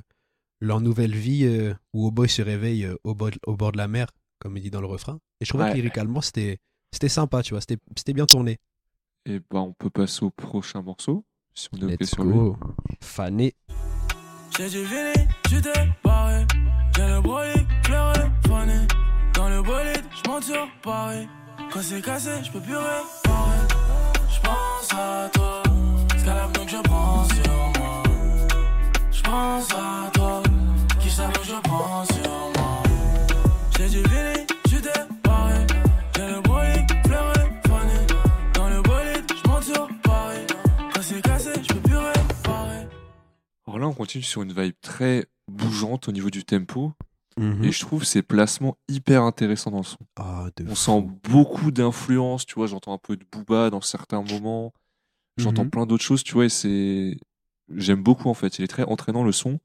leur 0.59 0.81
nouvelle 0.81 1.15
vie 1.15 1.45
euh, 1.45 1.73
où 1.93 2.07
Oboy 2.07 2.27
se 2.27 2.41
réveille 2.41 2.85
euh, 2.85 2.95
au, 3.03 3.13
bord, 3.13 3.29
au 3.45 3.55
bord 3.55 3.71
de 3.71 3.77
la 3.77 3.87
mer, 3.87 4.07
comme 4.39 4.57
il 4.57 4.61
dit 4.63 4.71
dans 4.71 4.81
le 4.81 4.87
refrain. 4.87 5.19
Et 5.39 5.45
je 5.45 5.49
trouvais 5.49 5.65
Ouais. 5.65 5.71
que 5.71 5.75
lyricalement, 5.77 6.21
c'était 6.21 6.57
c'était 6.91 7.09
sympa, 7.09 7.43
tu 7.43 7.53
vois. 7.53 7.61
C'était 7.61 7.77
c'était 7.95 8.13
bien 8.13 8.25
tourné. 8.25 8.57
Et 9.27 9.39
bah, 9.51 9.59
on 9.59 9.73
peut 9.73 9.89
passer 9.91 10.25
au 10.25 10.31
prochain 10.31 10.81
morceau, 10.81 11.23
si 11.53 11.67
on 11.73 11.87
est 11.87 12.01
Let's 12.01 12.09
sur 12.09 12.23
lui. 12.23 12.33
go. 12.33 12.57
Fané. 13.01 13.53
J'ai 14.57 14.69
du 14.69 14.85
fini, 14.85 15.27
tu 15.49 15.61
t'es 15.61 15.71
barré. 16.03 16.45
J'ai 16.95 17.07
le 17.07 17.21
brolique, 17.21 17.67
pleuré, 17.83 18.19
fané. 18.47 18.87
Dans 19.35 19.49
le 19.49 19.61
bolide, 19.61 20.03
j'm'en 20.23 20.39
tire 20.39 20.67
pareil. 20.81 21.27
Quand 21.71 21.81
c'est 21.83 22.01
cassé, 22.01 22.31
j'peux 22.43 22.61
plus 22.61 22.75
réparer. 22.77 23.67
J'pense 24.31 24.93
à 24.93 25.29
toi. 25.33 25.56
Scalab 26.27 26.51
donc 26.57 26.67
je 26.67 26.75
prends 26.83 27.23
sur 27.23 27.79
moi. 27.79 28.03
J'pense 29.11 29.71
à 29.71 30.11
toi. 30.13 30.43
Qui 30.99 31.09
savent 31.09 31.31
que 31.31 31.45
je 31.45 31.53
prends 31.63 32.03
sur 32.03 32.29
moi. 32.57 32.83
J'ai 33.77 33.87
du 33.87 34.03
fini, 34.09 34.45
tu 34.67 34.81
t'es 34.81 34.99
barré. 35.23 35.65
J'ai 36.17 36.27
le 36.27 36.41
brolique, 36.41 37.03
pleuré, 37.03 37.61
fané. 37.65 38.07
Dans 38.55 38.67
le 38.67 38.81
bolide, 38.81 39.25
j'm'en 39.41 39.61
tire 39.61 39.87
pareil. 40.03 40.45
Quand 40.93 41.01
c'est 41.01 41.21
cassé, 41.21 41.51
j'peux 41.63 41.79
plus 41.79 41.95
réparer. 41.95 42.87
Alors 43.65 43.79
là, 43.79 43.87
on 43.87 43.93
continue 43.93 44.25
sur 44.25 44.41
une 44.41 44.51
vibe 44.51 44.75
très 44.81 45.27
bougeante 45.49 46.09
au 46.09 46.11
niveau 46.11 46.29
du 46.29 46.43
tempo. 46.43 46.91
Mhm. 47.37 47.63
Et 47.63 47.71
je 47.71 47.79
trouve 47.79 48.03
ces 48.03 48.21
placements 48.21 48.75
hyper 48.89 49.23
intéressants 49.23 49.71
dans 49.71 49.77
le 49.77 49.83
son. 49.83 49.99
Ah, 50.17 50.47
On 50.59 50.75
fou. 50.75 50.75
sent 50.75 51.07
beaucoup 51.29 51.71
d'influence, 51.71 52.45
tu 52.45 52.55
vois. 52.55 52.67
J'entends 52.67 52.91
un 52.91 52.97
peu 52.97 53.15
de 53.15 53.23
Booba 53.31 53.69
dans 53.69 53.79
certains 53.79 54.21
moments. 54.23 54.73
J'entends 55.37 55.63
Mhm. 55.65 55.69
plein 55.69 55.85
d'autres 55.85 56.03
choses, 56.03 56.23
tu 56.23 56.33
vois. 56.33 56.45
Et 56.45 56.49
c'est. 56.49 57.17
J'aime 57.75 58.01
beaucoup 58.01 58.29
en 58.29 58.33
fait. 58.33 58.59
Il 58.59 58.63
est 58.63 58.67
très 58.67 58.83
entraînant 58.83 59.23
le 59.23 59.31
son. 59.31 59.59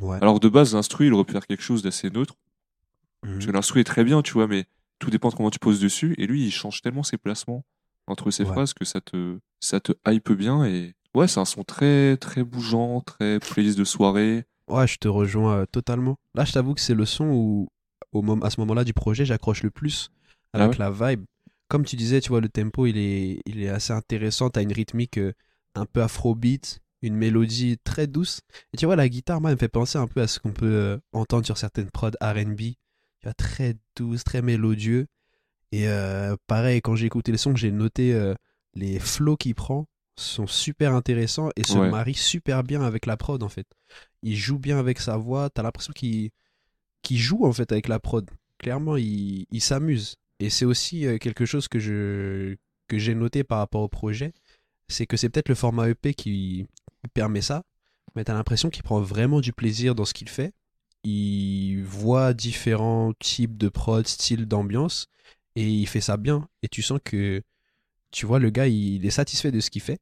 Ouais. 0.00 0.16
Alors 0.20 0.40
de 0.40 0.48
base, 0.48 0.74
l'instru, 0.74 1.06
il 1.06 1.12
aurait 1.12 1.24
pu 1.24 1.32
faire 1.32 1.46
quelque 1.46 1.62
chose 1.62 1.82
d'assez 1.82 2.10
neutre. 2.10 2.34
Mhm. 3.24 3.32
Parce 3.34 3.46
que 3.46 3.52
l'instru 3.52 3.80
est 3.80 3.84
très 3.84 4.04
bien, 4.04 4.22
tu 4.22 4.32
vois, 4.32 4.46
mais 4.48 4.64
tout 4.98 5.10
dépend 5.10 5.28
de 5.28 5.34
comment 5.34 5.50
tu 5.50 5.58
poses 5.58 5.80
dessus. 5.80 6.14
Et 6.18 6.26
lui, 6.26 6.44
il 6.44 6.50
change 6.50 6.80
tellement 6.82 7.02
ses 7.02 7.18
placements 7.18 7.64
entre 8.06 8.30
ses 8.30 8.44
Ouais. 8.44 8.50
phrases 8.52 8.72
que 8.74 8.84
ça 8.84 9.00
te, 9.00 9.38
ça 9.60 9.80
te 9.80 9.92
hype 10.08 10.32
bien. 10.32 10.64
Et 10.64 10.94
ouais, 11.14 11.28
c'est 11.28 11.40
un 11.40 11.44
son 11.44 11.62
très, 11.62 12.16
très 12.16 12.42
bougeant, 12.42 13.00
très 13.00 13.38
playlist 13.38 13.78
de 13.78 13.84
soirée. 13.84 14.44
Ouais, 14.68 14.86
je 14.86 14.96
te 14.96 15.08
rejoins 15.08 15.58
euh, 15.58 15.66
totalement. 15.66 16.16
Là, 16.34 16.44
je 16.44 16.52
t'avoue 16.52 16.74
que 16.74 16.80
c'est 16.80 16.94
le 16.94 17.04
son 17.04 17.26
où, 17.26 17.68
au 18.12 18.44
à 18.44 18.50
ce 18.50 18.60
moment-là 18.60 18.84
du 18.84 18.92
projet, 18.94 19.24
j'accroche 19.24 19.62
le 19.62 19.70
plus 19.70 20.10
Ah 20.54 20.64
avec 20.64 20.78
la 20.78 20.90
vibe. 20.90 21.24
Comme 21.72 21.86
tu 21.86 21.96
disais, 21.96 22.20
tu 22.20 22.28
vois, 22.28 22.42
le 22.42 22.50
tempo, 22.50 22.84
il 22.86 22.98
est, 22.98 23.40
il 23.46 23.62
est 23.62 23.68
assez 23.70 23.94
intéressant. 23.94 24.50
T'as 24.50 24.62
une 24.62 24.72
rythmique 24.72 25.16
euh, 25.18 25.32
un 25.74 25.86
peu 25.86 26.02
afrobeat, 26.02 26.80
une 27.00 27.16
mélodie 27.16 27.78
très 27.82 28.06
douce. 28.06 28.42
Et 28.74 28.76
tu 28.76 28.84
vois, 28.84 28.94
la 28.96 29.08
guitare, 29.08 29.40
moi, 29.40 29.50
elle 29.50 29.56
me 29.56 29.58
fait 29.60 29.68
penser 29.68 29.96
un 29.96 30.06
peu 30.06 30.20
à 30.20 30.26
ce 30.26 30.38
qu'on 30.38 30.52
peut 30.52 30.66
euh, 30.66 30.98
entendre 31.14 31.46
sur 31.46 31.56
certaines 31.56 31.90
prods 31.90 32.10
R&B. 32.20 32.58
Tu 33.20 33.24
vois, 33.24 33.32
très 33.32 33.76
douce, 33.96 34.22
très 34.22 34.42
mélodieux. 34.42 35.06
Et 35.72 35.88
euh, 35.88 36.36
pareil, 36.46 36.82
quand 36.82 36.94
j'ai 36.94 37.06
écouté 37.06 37.32
le 37.32 37.38
son, 37.38 37.56
j'ai 37.56 37.70
noté 37.72 38.12
euh, 38.12 38.34
les 38.74 38.98
flows 38.98 39.36
qu'il 39.38 39.54
prend 39.54 39.88
sont 40.18 40.46
super 40.46 40.92
intéressants 40.94 41.48
et 41.56 41.64
se 41.64 41.78
Ouais. 41.78 41.90
marient 41.90 42.14
super 42.14 42.64
bien 42.64 42.82
avec 42.82 43.06
la 43.06 43.16
prod 43.16 43.42
en 43.42 43.48
fait. 43.48 43.66
Il 44.22 44.36
joue 44.36 44.58
bien 44.58 44.78
avec 44.78 45.00
sa 45.00 45.16
voix, 45.16 45.48
t'as 45.48 45.62
l'impression 45.62 45.94
qu'il 45.94 46.30
joue 47.10 47.46
en 47.46 47.52
fait 47.54 47.72
avec 47.72 47.88
la 47.88 47.98
prod. 47.98 48.30
Clairement, 48.58 48.96
il, 48.96 49.46
il 49.50 49.60
s'amuse. 49.62 50.16
Et 50.42 50.50
c'est 50.50 50.64
aussi 50.64 51.06
euh, 51.06 51.18
quelque 51.18 51.46
chose 51.46 51.68
que 51.68 51.78
je 51.78 52.56
que 52.88 52.98
j'ai 52.98 53.14
noté 53.14 53.44
par 53.44 53.58
rapport 53.58 53.82
au 53.82 53.88
projet, 53.88 54.32
c'est 54.88 55.06
que 55.06 55.16
c'est 55.16 55.28
peut-être 55.28 55.48
le 55.48 55.54
format 55.54 55.88
EP 55.88 56.14
qui 56.14 56.66
permet 57.14 57.42
ça, 57.42 57.62
mais 58.16 58.24
t'as 58.24 58.34
l'impression 58.34 58.68
qu'il 58.68 58.82
prend 58.82 59.00
vraiment 59.00 59.40
du 59.40 59.52
plaisir 59.52 59.94
dans 59.94 60.04
ce 60.04 60.12
qu'il 60.12 60.28
fait. 60.28 60.52
Il 61.04 61.82
voit 61.84 62.34
différents 62.34 63.12
types 63.20 63.56
de 63.56 63.68
prod, 63.68 64.06
styles 64.08 64.46
d'ambiance, 64.46 65.06
et 65.54 65.68
il 65.68 65.86
fait 65.86 66.00
ça 66.00 66.16
bien. 66.16 66.48
Et 66.62 66.68
tu 66.68 66.82
sens 66.82 66.98
que, 67.04 67.42
tu 68.10 68.26
vois, 68.26 68.40
le 68.40 68.50
gars, 68.50 68.66
il 68.66 69.06
est 69.06 69.10
satisfait 69.10 69.52
de 69.52 69.60
ce 69.60 69.70
qu'il 69.70 69.82
fait. 69.82 70.00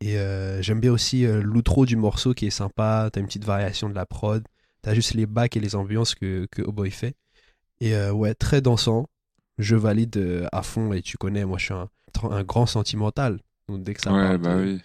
Et 0.00 0.18
euh, 0.18 0.62
j'aime 0.62 0.80
bien 0.80 0.92
aussi 0.92 1.26
euh, 1.26 1.42
l'outro 1.42 1.84
du 1.84 1.96
morceau 1.96 2.32
qui 2.32 2.46
est 2.46 2.50
sympa. 2.50 3.10
T'as 3.12 3.20
une 3.20 3.26
petite 3.26 3.44
variation 3.44 3.90
de 3.90 3.94
la 3.94 4.06
prod. 4.06 4.42
T'as 4.80 4.94
juste 4.94 5.12
les 5.14 5.26
bacs 5.26 5.56
et 5.56 5.60
les 5.60 5.74
ambiances 5.74 6.14
que, 6.14 6.46
que 6.50 6.62
Oh 6.62 6.72
Boy 6.72 6.90
fait. 6.90 7.14
Et 7.80 7.94
ouais, 8.10 8.34
très 8.34 8.62
dansant. 8.62 9.06
Je 9.58 9.76
valide 9.76 10.16
euh, 10.16 10.46
à 10.52 10.62
fond. 10.62 10.92
Et 10.92 11.02
tu 11.02 11.16
connais, 11.18 11.44
moi, 11.44 11.58
je 11.58 11.64
suis 11.66 11.74
un, 11.74 11.88
un 12.30 12.44
grand 12.44 12.66
sentimental. 12.66 13.40
Donc 13.68 13.82
dès 13.82 13.94
que 13.94 14.00
ça 14.02 14.12
ouais, 14.12 14.22
parle 14.22 14.38
bah 14.38 14.54
de, 14.56 14.60
oui. 14.62 14.80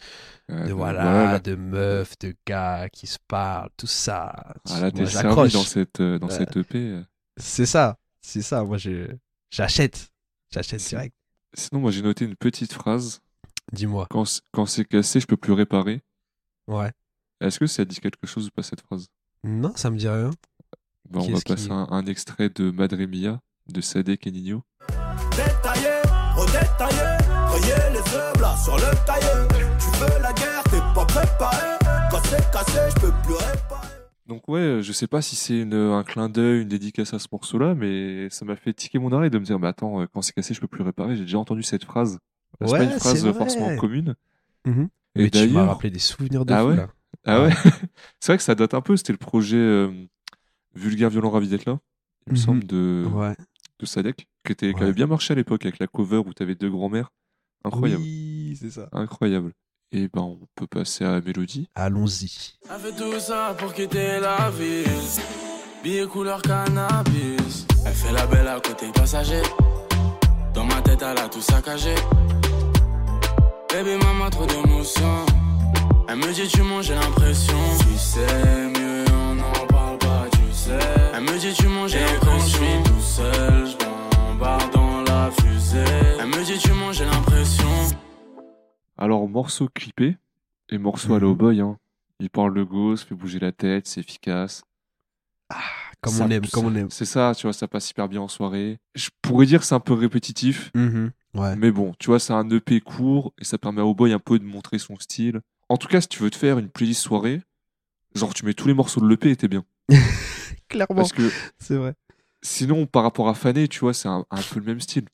De 0.67 0.73
voilà, 0.73 1.39
de 1.39 1.55
meufs, 1.55 2.17
de 2.19 2.35
gars 2.47 2.89
qui 2.89 3.05
se 3.07 3.17
parlent, 3.27 3.69
tout 3.77 3.85
ça. 3.87 4.55
Ah, 4.69 4.81
là, 4.81 4.91
t'es 4.91 5.03
dans 5.03 5.47
cette, 5.63 5.99
euh, 5.99 6.17
dans 6.17 6.27
Ouais. 6.27 6.33
cette 6.37 6.57
EP. 6.57 6.77
euh. 6.77 7.03
C'est 7.37 7.67
ça, 7.67 7.97
c'est 8.21 8.41
ça. 8.41 8.63
Moi, 8.63 8.77
j'achète, 9.51 10.11
j'achète 10.51 10.81
direct. 10.87 11.15
Sinon, 11.53 11.81
moi, 11.81 11.91
j'ai 11.91 12.01
noté 12.01 12.25
une 12.25 12.35
petite 12.35 12.73
phrase. 12.73 13.21
Dis-moi. 13.71 14.07
Quand, 14.09 14.23
quand 14.51 14.65
c'est 14.65 14.85
cassé, 14.85 15.19
je 15.19 15.27
peux 15.27 15.37
plus 15.37 15.53
réparer. 15.53 16.01
Ouais. 16.67 16.91
Est-ce 17.39 17.59
que 17.59 17.67
ça 17.67 17.85
dit 17.85 17.99
quelque 17.99 18.25
chose 18.27 18.47
ou 18.47 18.51
pas, 18.51 18.63
cette 18.63 18.81
phrase? 18.81 19.07
Non, 19.43 19.73
ça 19.75 19.89
me 19.91 19.97
dit 19.97 20.07
rien. 20.09 20.31
Bah, 21.09 21.19
On 21.21 21.31
va 21.31 21.39
qui- 21.39 21.53
passer 21.53 21.71
un, 21.71 21.87
un 21.91 22.05
extrait 22.07 22.49
de 22.49 22.71
Madre 22.71 22.97
Mia 23.05 23.39
de 23.73 23.81
Sadek 23.81 24.27
et 24.27 24.31
Nino. 24.31 24.63
Détaillé, 25.31 26.01
redétaillé, 26.35 27.17
rayer 27.47 27.93
les 27.93 28.15
œuvres 28.15 28.41
là 28.41 28.55
sur 28.57 28.75
le 28.75 29.05
cahier. 29.05 29.47
Tu 29.79 29.87
veux 29.99 30.21
la 30.21 30.33
guerre, 30.33 30.63
t'es 30.65 30.79
pas 30.93 31.05
préparé. 31.05 31.77
Quand 32.11 32.19
c'est 32.23 32.51
cassé, 32.51 32.79
je 32.95 33.01
peux 33.01 33.13
plus 33.23 33.33
réparer. 33.35 33.87
Donc 34.27 34.47
ouais, 34.47 34.59
euh, 34.59 34.81
je 34.81 34.91
sais 34.91 35.07
pas 35.07 35.21
si 35.21 35.35
c'est 35.35 35.59
une- 35.61 35.73
un 35.73 36.03
clin 36.03 36.29
d'œil, 36.29 36.61
une 36.61 36.67
dédicace 36.67 37.13
à 37.13 37.19
ce 37.19 37.27
morceau-là, 37.31 37.75
mais 37.75 38.29
ça 38.29 38.45
m'a 38.45 38.55
fait 38.55 38.73
tiquer 38.73 38.99
mon 38.99 39.11
oreille 39.11 39.29
de 39.29 39.39
me 39.39 39.43
dire, 39.45 39.59
mais 39.59 39.67
attends, 39.67 40.01
euh, 40.01 40.05
quand 40.13 40.21
c'est 40.21 40.33
cassé, 40.33 40.53
je 40.53 40.61
peux 40.61 40.67
plus 40.67 40.83
réparer. 40.83 41.15
J'ai 41.15 41.23
déjà 41.23 41.37
entendu 41.39 41.63
cette 41.63 41.83
phrase. 41.85 42.19
C'est 42.59 42.65
pas 42.67 42.71
Ouais, 42.73 42.83
une 42.85 42.91
phrase 42.91 43.25
euh, 43.25 43.33
forcément 43.33 43.75
commune. 43.77 44.15
Mhm. 44.65 44.89
Et 45.15 45.23
Mais 45.23 45.29
tu 45.29 45.47
m'as 45.49 45.65
rappelé 45.65 45.89
des 45.89 45.99
souvenirs 45.99 46.45
de 46.45 46.53
Ah 46.53 46.61
fou 46.61 46.67
ouais 46.69 46.75
là. 46.77 46.87
ah 47.25 47.41
ouais, 47.43 47.49
c'est 48.19 48.27
vrai 48.31 48.37
que 48.37 48.43
ça 48.43 48.55
date 48.55 48.73
un 48.73 48.81
peu. 48.81 48.95
C'était 48.95 49.11
le 49.13 49.17
projet 49.17 49.57
euh, 49.57 49.91
Vulgaire, 50.75 51.09
violent, 51.09 51.31
ravi 51.31 51.49
d'être 51.49 51.65
là, 51.65 51.79
il 52.27 52.33
me 52.33 52.37
Mhm. 52.37 52.43
semble, 52.43 52.63
de, 52.65 53.05
Ouais. 53.13 53.35
De 53.81 53.85
Sadek, 53.85 54.27
qui, 54.45 54.51
était, 54.51 54.69
qui 54.73 54.75
Ouais. 54.79 54.83
avait 54.83 54.93
bien 54.93 55.07
marché 55.07 55.33
à 55.33 55.35
l'époque 55.35 55.65
avec 55.65 55.79
la 55.79 55.87
cover 55.87 56.17
où 56.25 56.33
t'avais 56.33 56.55
deux 56.55 56.69
grands-mères. 56.69 57.09
Incroyable, 57.65 58.01
Oui, 58.03 58.57
c'est 58.59 58.71
ça. 58.71 58.87
incroyable. 58.91 59.51
Et 59.91 60.07
ben, 60.07 60.21
on 60.21 60.39
peut 60.55 60.67
passer 60.67 61.03
à 61.03 61.11
la 61.11 61.21
mélodie. 61.21 61.67
Allons-y. 61.75 62.53
Elle 62.69 62.79
fait 62.79 62.95
tout 62.95 63.19
ça 63.19 63.55
pour 63.57 63.73
quitter 63.73 64.19
la 64.19 64.49
ville. 64.51 64.85
Billets 65.83 66.07
couleur 66.07 66.41
cannabis. 66.41 67.67
Elle 67.85 67.93
fait 67.93 68.13
la 68.13 68.25
belle 68.27 68.47
à 68.47 68.59
côté 68.61 68.87
passager. 68.93 69.41
Dans 70.53 70.63
ma 70.63 70.81
tête, 70.81 71.01
elle 71.01 71.17
a 71.17 71.27
tout 71.27 71.41
saccagé. 71.41 71.95
Baby, 73.69 73.95
maman, 74.03 74.29
trop 74.29 74.45
d'émotions. 74.45 75.25
Elle 76.07 76.17
me 76.17 76.33
dit, 76.33 76.47
tu 76.47 76.61
manges, 76.61 76.85
j'ai 76.87 76.95
l'impression. 76.95 77.57
Tu 77.79 77.97
sais, 77.97 78.19
mieux, 78.69 79.05
on 79.13 79.35
n'en 79.35 79.65
parle 79.67 79.97
pas, 79.97 80.25
tu 80.31 80.39
sais. 80.53 80.77
Elle 81.13 81.23
me 81.23 81.37
dit, 81.39 81.53
tu 81.53 81.67
manges, 81.67 81.91
j'ai 81.91 81.99
l'impression. 81.99 82.83
Je 83.11 83.15
suis 83.15 83.23
tout 83.23 83.33
seul, 83.33 83.67
je 83.67 84.17
m'embarque 84.17 84.73
dans 84.73 85.01
la 85.03 85.31
fusée. 85.31 85.79
Elle 86.19 86.27
me 86.27 86.45
dit, 86.45 86.57
tu 86.57 86.71
manges, 86.73 86.97
j'ai 86.97 87.05
l'impression. 87.05 87.65
Alors, 88.97 89.27
morceau 89.27 89.67
clippé 89.73 90.17
et 90.69 90.77
morceau 90.77 91.13
à 91.13 91.17
Mhm. 91.17 91.23
low 91.23 91.35
boy. 91.35 91.59
Hein. 91.61 91.77
Il 92.19 92.29
parle 92.29 92.53
de 92.53 92.63
go, 92.63 92.95
ça 92.95 93.05
fait 93.05 93.15
bouger 93.15 93.39
la 93.39 93.51
tête, 93.51 93.87
c'est 93.87 93.99
efficace. 93.99 94.63
Comme 96.01 96.13
Ça- 96.13 96.25
on 96.25 96.29
aime, 96.29 96.47
comme 96.47 96.65
on 96.65 96.75
aime. 96.75 96.89
C'est 96.89 97.05
ça, 97.05 97.33
tu 97.35 97.43
vois, 97.47 97.53
ça 97.53 97.67
passe 97.67 97.89
hyper 97.91 98.07
bien 98.07 98.21
en 98.21 98.27
soirée. 98.27 98.79
Je 98.95 99.09
pourrais 99.21 99.45
dire 99.45 99.59
que 99.59 99.65
c'est 99.65 99.75
un 99.75 99.79
peu 99.79 99.93
répétitif, 99.93 100.71
Mhm. 100.73 101.11
Ouais. 101.35 101.55
mais 101.57 101.71
bon, 101.71 101.93
tu 101.99 102.07
vois, 102.07 102.19
c'est 102.19 102.33
un 102.33 102.47
EP 102.49 102.79
court 102.79 103.33
et 103.39 103.43
ça 103.43 103.57
permet 103.57 103.81
au 103.81 103.93
boy 103.93 104.13
un 104.13 104.19
peu 104.19 104.39
de 104.39 104.45
montrer 104.45 104.79
son 104.79 104.97
style. 104.99 105.41
En 105.69 105.77
tout 105.77 105.87
cas, 105.87 105.99
si 106.01 106.07
tu 106.07 106.23
veux 106.23 106.29
te 106.29 106.37
faire 106.37 106.57
une 106.57 106.69
playlist 106.69 107.01
soirée, 107.01 107.41
genre 108.15 108.33
tu 108.33 108.45
mets 108.45 108.53
tous 108.53 108.67
les 108.67 108.73
morceaux 108.73 109.01
de 109.01 109.07
l'EP 109.07 109.29
et 109.31 109.35
t'es 109.35 109.47
bien. 109.47 109.63
Clairement, 110.69 110.95
Parce 110.95 111.11
que 111.11 111.29
c'est 111.59 111.75
vrai. 111.75 111.95
Sinon, 112.43 112.85
par 112.85 113.03
rapport 113.03 113.29
à 113.29 113.33
Fané, 113.33 113.67
tu 113.67 113.79
vois, 113.79 113.93
c'est 113.93 114.07
un, 114.09 114.25
un 114.31 114.41
peu 114.41 114.59
le 114.59 114.65
même 114.65 114.79
style. 114.81 115.05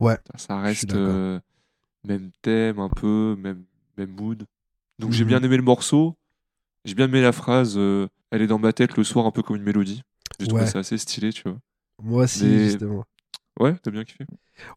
Ouais, 0.00 0.18
Ça, 0.36 0.60
reste 0.60 0.94
euh, 0.94 1.40
même 2.04 2.30
thème, 2.42 2.78
un 2.80 2.88
peu, 2.90 3.36
même, 3.38 3.64
même 3.96 4.10
mood. 4.10 4.44
Donc 4.98 5.12
j'ai 5.12 5.24
Mhm. 5.24 5.28
bien 5.28 5.42
aimé 5.42 5.56
le 5.56 5.62
morceau. 5.62 6.16
J'ai 6.84 6.94
bien 6.94 7.06
aimé 7.06 7.22
la 7.22 7.32
phrase 7.32 7.76
euh, 7.78 8.08
Elle 8.30 8.42
est 8.42 8.46
dans 8.48 8.58
ma 8.58 8.72
tête 8.72 8.96
le 8.96 9.04
soir, 9.04 9.26
un 9.26 9.30
peu 9.32 9.42
comme 9.42 9.56
une 9.56 9.62
mélodie. 9.64 10.02
J'ai 10.40 10.48
trouvé 10.48 10.64
Ouais. 10.64 10.70
ça 10.70 10.80
assez 10.80 10.98
stylé, 10.98 11.32
tu 11.32 11.42
vois. 11.48 11.58
Moi 12.02 12.24
aussi, 12.24 12.44
Mais- 12.44 12.64
justement. 12.70 13.04
Ouais, 13.60 13.74
t'as 13.82 13.90
bien 13.90 14.04
kiffé. 14.04 14.24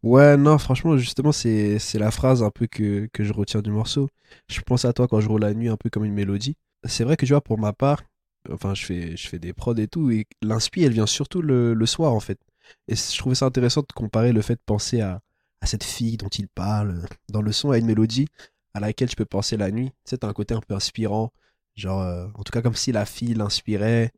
Ouais, 0.03 0.37
non, 0.37 0.57
franchement, 0.57 0.97
justement, 0.97 1.31
c'est 1.31 1.79
c'est 1.79 1.99
la 1.99 2.11
phrase 2.11 2.43
un 2.43 2.49
peu 2.51 2.67
que, 2.67 3.07
que 3.13 3.23
je 3.23 3.33
retiens 3.33 3.61
du 3.61 3.71
morceau. 3.71 4.09
Je 4.49 4.61
pense 4.61 4.85
à 4.85 4.93
toi 4.93 5.07
quand 5.07 5.19
je 5.21 5.27
roule 5.27 5.41
la 5.41 5.53
nuit, 5.53 5.69
un 5.69 5.77
peu 5.77 5.89
comme 5.89 6.05
une 6.05 6.13
mélodie. 6.13 6.55
C'est 6.85 7.03
vrai 7.03 7.17
que, 7.17 7.25
tu 7.25 7.33
vois, 7.33 7.41
pour 7.41 7.59
ma 7.59 7.73
part, 7.73 8.01
enfin, 8.51 8.73
je 8.73 8.85
fais, 8.85 9.17
je 9.17 9.27
fais 9.27 9.39
des 9.39 9.53
prods 9.53 9.75
et 9.75 9.87
tout, 9.87 10.09
et 10.11 10.27
l'inspi, 10.41 10.83
elle 10.83 10.93
vient 10.93 11.05
surtout 11.05 11.41
le, 11.41 11.73
le 11.73 11.85
soir, 11.85 12.13
en 12.13 12.19
fait. 12.19 12.39
Et 12.87 12.95
je 12.95 13.17
trouvais 13.17 13.35
ça 13.35 13.45
intéressant 13.45 13.81
de 13.81 13.93
comparer 13.93 14.31
le 14.31 14.41
fait 14.41 14.55
de 14.55 14.61
penser 14.65 15.01
à, 15.01 15.21
à 15.61 15.65
cette 15.65 15.83
fille 15.83 16.17
dont 16.17 16.29
il 16.29 16.47
parle 16.47 17.05
dans 17.29 17.41
le 17.41 17.51
son 17.51 17.71
à 17.71 17.77
une 17.77 17.85
mélodie 17.85 18.27
à 18.73 18.79
laquelle 18.79 19.09
je 19.09 19.15
peux 19.15 19.25
penser 19.25 19.57
la 19.57 19.71
nuit. 19.71 19.89
Tu 19.89 20.11
sais, 20.11 20.17
t'as 20.17 20.27
un 20.27 20.33
côté 20.33 20.53
un 20.53 20.61
peu 20.61 20.73
inspirant. 20.73 21.31
Genre, 21.75 22.01
euh, 22.01 22.27
en 22.35 22.43
tout 22.43 22.51
cas, 22.51 22.61
comme 22.61 22.75
si 22.75 22.91
la 22.91 23.05
fille 23.05 23.33
l'inspirait. 23.33 24.11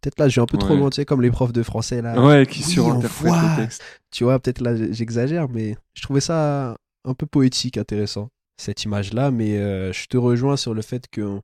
Peut-être 0.00 0.18
là, 0.18 0.28
je 0.28 0.38
vais 0.38 0.42
un 0.42 0.46
peu 0.46 0.58
trop 0.58 0.76
loin, 0.76 0.90
tu 0.90 0.96
sais, 0.96 1.06
comme 1.06 1.22
les 1.22 1.30
profs 1.30 1.54
de 1.54 1.62
français, 1.62 2.02
là. 2.02 2.22
Ouais, 2.22 2.46
qui 2.46 2.62
oui, 2.78 2.86
le 3.00 3.56
texte. 3.56 3.82
Tu 4.10 4.24
vois, 4.24 4.38
peut-être 4.38 4.60
là, 4.60 4.74
j'exagère, 4.92 5.48
mais 5.48 5.76
je 5.94 6.02
trouvais 6.02 6.20
ça 6.20 6.76
un 7.06 7.14
peu 7.14 7.24
poétique, 7.24 7.78
intéressant, 7.78 8.28
cette 8.58 8.84
image-là. 8.84 9.30
Mais 9.30 9.56
euh, 9.56 9.92
je 9.94 10.06
te 10.06 10.18
rejoins 10.18 10.58
sur 10.58 10.74
le 10.74 10.82
fait 10.82 11.06
qu'on 11.12 11.40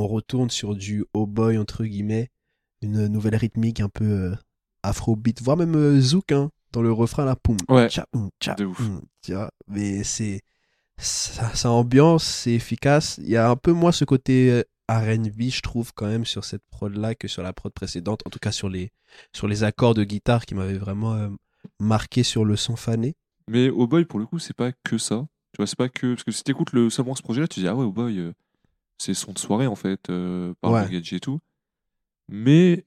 on 0.00 0.06
retourne 0.08 0.50
sur 0.50 0.74
du 0.74 1.04
oh 1.14 1.26
boy, 1.26 1.58
entre 1.58 1.84
guillemets, 1.84 2.30
une 2.82 3.06
nouvelle 3.08 3.36
rythmique 3.36 3.80
un 3.80 3.88
peu 3.88 4.04
euh, 4.04 4.34
afrobeat, 4.82 5.42
voire 5.42 5.56
même 5.56 5.74
euh, 5.76 6.00
zouk, 6.00 6.32
hein, 6.32 6.50
dans 6.72 6.82
le 6.82 6.92
refrain, 6.92 7.24
là, 7.24 7.36
poum, 7.36 7.56
Ouais, 7.68 7.88
tcha, 7.88 8.06
poum, 8.10 8.30
tcha, 8.40 8.54
de 8.54 8.64
ouf. 8.64 8.80
tu 9.22 9.34
vois. 9.34 9.50
Mais 9.68 10.02
c'est. 10.04 10.40
Ça, 10.98 11.54
ça 11.54 11.70
ambiance, 11.70 12.24
c'est 12.24 12.52
efficace. 12.52 13.18
Il 13.22 13.30
y 13.30 13.36
a 13.36 13.48
un 13.48 13.56
peu 13.56 13.72
moins 13.72 13.90
ce 13.92 14.04
côté 14.04 14.50
euh, 14.50 14.62
RB, 14.90 15.42
je 15.50 15.62
trouve, 15.62 15.92
quand 15.94 16.06
même, 16.06 16.26
sur 16.26 16.44
cette 16.44 16.62
prod-là 16.70 17.14
que 17.14 17.26
sur 17.26 17.42
la 17.42 17.52
prod 17.54 17.72
précédente. 17.72 18.20
En 18.26 18.30
tout 18.30 18.38
cas, 18.38 18.52
sur 18.52 18.68
les, 18.68 18.90
sur 19.34 19.48
les 19.48 19.64
accords 19.64 19.94
de 19.94 20.04
guitare 20.04 20.44
qui 20.44 20.54
m'avaient 20.54 20.76
vraiment 20.78 21.14
euh, 21.14 21.28
marqué 21.78 22.22
sur 22.22 22.44
le 22.44 22.54
son 22.56 22.76
fané. 22.76 23.14
Mais 23.48 23.70
Oh 23.70 23.86
Boy, 23.86 24.04
pour 24.04 24.18
le 24.18 24.26
coup, 24.26 24.38
c'est 24.38 24.54
pas 24.56 24.72
que 24.84 24.98
ça. 24.98 25.26
Tu 25.52 25.56
vois, 25.56 25.66
c'est 25.66 25.78
pas 25.78 25.88
que. 25.88 26.12
Parce 26.14 26.24
que 26.24 26.32
si 26.32 26.44
t'écoutes 26.44 26.72
le, 26.74 26.90
seulement 26.90 27.14
ce 27.14 27.22
projet-là, 27.22 27.48
tu 27.48 27.60
dis, 27.60 27.66
ah 27.68 27.74
ouais, 27.74 27.84
Oh 27.84 27.92
Boy, 27.92 28.32
euh, 29.00 29.14
c'est 29.14 29.14
son 29.14 29.32
de 29.32 29.38
soirée, 29.38 29.66
en 29.66 29.74
fait, 29.76 30.10
euh, 30.10 30.54
par 30.60 30.72
Ouais. 30.72 30.88
Gadget 30.90 31.14
et 31.14 31.20
tout. 31.20 31.40
Mais 32.28 32.84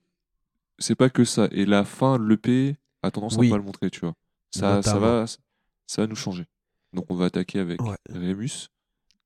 c'est 0.80 0.95
pas 0.95 1.10
que 1.10 1.26
ça. 1.26 1.47
Et 1.52 1.65
la 1.65 1.84
fin 1.86 2.17
de 2.19 2.23
l'EP 2.26 2.76
a 3.02 3.12
tendance 3.12 3.36
Oui. 3.38 3.47
à 3.47 3.52
pas 3.52 3.58
le 3.58 3.63
montrer, 3.63 3.89
tu 3.89 4.02
vois. 4.02 4.13
Ça, 4.52 4.82
ça, 4.82 4.93
Notamment. 4.93 4.99
va, 5.21 5.26
ça 5.88 6.02
va 6.02 6.08
nous 6.08 6.15
changer. 6.15 6.45
Donc 6.93 7.06
on 7.10 7.15
va 7.15 7.26
attaquer 7.26 7.60
avec 7.60 7.82
Ouais. 7.82 7.97
Rémus. 8.10 8.69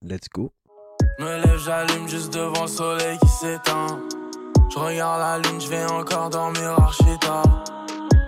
Let's 0.01 0.29
go. 0.33 0.51
Me 1.19 1.25
lève, 1.45 1.59
j'allume 1.59 2.07
juste 2.07 2.33
devant 2.33 2.61
le 2.63 2.67
soleil 2.67 3.17
qui 3.19 3.27
s'éteint. 3.27 4.01
Je 4.71 4.79
regarde 4.79 5.19
la 5.43 5.49
lune, 5.49 5.59
je 5.61 5.67
vais 5.67 5.83
encore 5.85 6.29
dormir 6.29 6.69
archi 6.79 7.03
tard. 7.19 7.63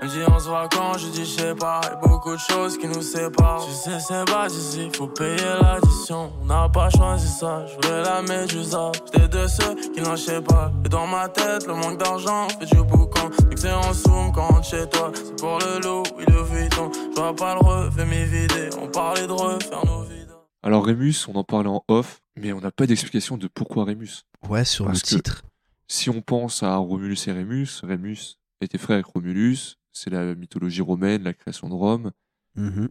Elle 0.02 0.08
me 0.08 0.14
dit 0.14 0.20
on 0.32 0.40
se 0.40 0.48
voit 0.48 0.70
quand, 0.70 0.98
je 0.98 1.08
dis 1.08 1.26
je 1.26 1.42
sais 1.42 1.56
pas. 1.56 1.82
Y'a 1.84 1.96
beaucoup 1.96 2.32
de 2.32 2.40
choses 2.40 2.78
qui 2.78 2.88
nous 2.88 3.02
séparent. 3.02 3.66
Tu 3.66 3.74
sais, 3.74 4.00
c'est 4.00 4.26
bas 4.26 4.48
ici, 4.48 4.90
faut 4.96 5.08
payer 5.08 5.38
l'addition. 5.62 6.32
On 6.42 6.46
n'a 6.46 6.70
pas 6.70 6.90
choisi 6.90 7.28
ça, 7.28 7.66
je 7.68 7.76
voulais 7.76 8.02
la 8.04 8.22
médusa. 8.22 8.92
J'étais 9.06 9.28
de 9.28 9.48
ceux 9.48 9.76
qui 9.94 10.00
lâchaient 10.00 10.42
pas. 10.42 10.72
Et 10.86 10.90
dans 10.90 11.08
ma 11.08 11.28
tête, 11.28 11.68
le 11.68 11.74
manque 11.74 11.98
d'argent 11.98 12.48
fait 12.50 12.66
du 12.66 12.84
boucan. 12.84 13.30
Dès 13.50 13.56
que 13.56 13.60
c'est 13.60 13.74
en 13.74 13.94
zoom 13.94 14.32
quand 14.34 14.64
chez 14.64 14.88
toi, 14.90 15.12
c'est 15.14 15.36
pour 15.40 15.60
le 15.60 15.82
loup, 15.82 16.04
oui, 16.18 16.24
le 16.28 16.44
Vuitton. 16.44 16.92
Je 16.94 17.20
vois 17.20 17.36
pas 17.36 17.56
le 17.56 17.60
refait 17.60 18.06
m'évider. 18.06 18.70
On 18.82 18.88
parlait 18.88 19.28
de 19.28 19.32
refaire 19.32 19.86
nos 19.86 20.04
vies. 20.04 20.20
Alors 20.62 20.86
Rémus, 20.86 21.26
on 21.30 21.36
en 21.36 21.44
parlait 21.44 21.70
en 21.70 21.84
off, 21.88 22.22
mais 22.38 22.52
on 22.52 22.60
n'a 22.60 22.72
pas 22.72 22.86
d'explication 22.86 23.38
de 23.38 23.48
pourquoi 23.48 23.86
Rémus. 23.86 24.24
Ouais, 24.50 24.66
sur 24.66 24.86
Parce 24.86 25.02
le 25.02 25.08
titre. 25.08 25.44
Si 25.88 26.10
on 26.10 26.22
pense 26.22 26.64
à 26.64 26.76
Romulus 26.76 27.28
et 27.28 27.32
Rémus, 27.32 27.82
Rémus 27.82 28.38
était 28.62 28.78
frère 28.78 28.96
avec 28.96 29.06
Romulus, 29.06 29.79
c'est 29.92 30.10
la 30.10 30.36
mythologie 30.36 30.82
romaine, 30.82 31.24
la 31.24 31.34
création 31.34 31.70
de 31.70 31.74
Rome. 31.74 32.12
Mhm. 32.56 32.90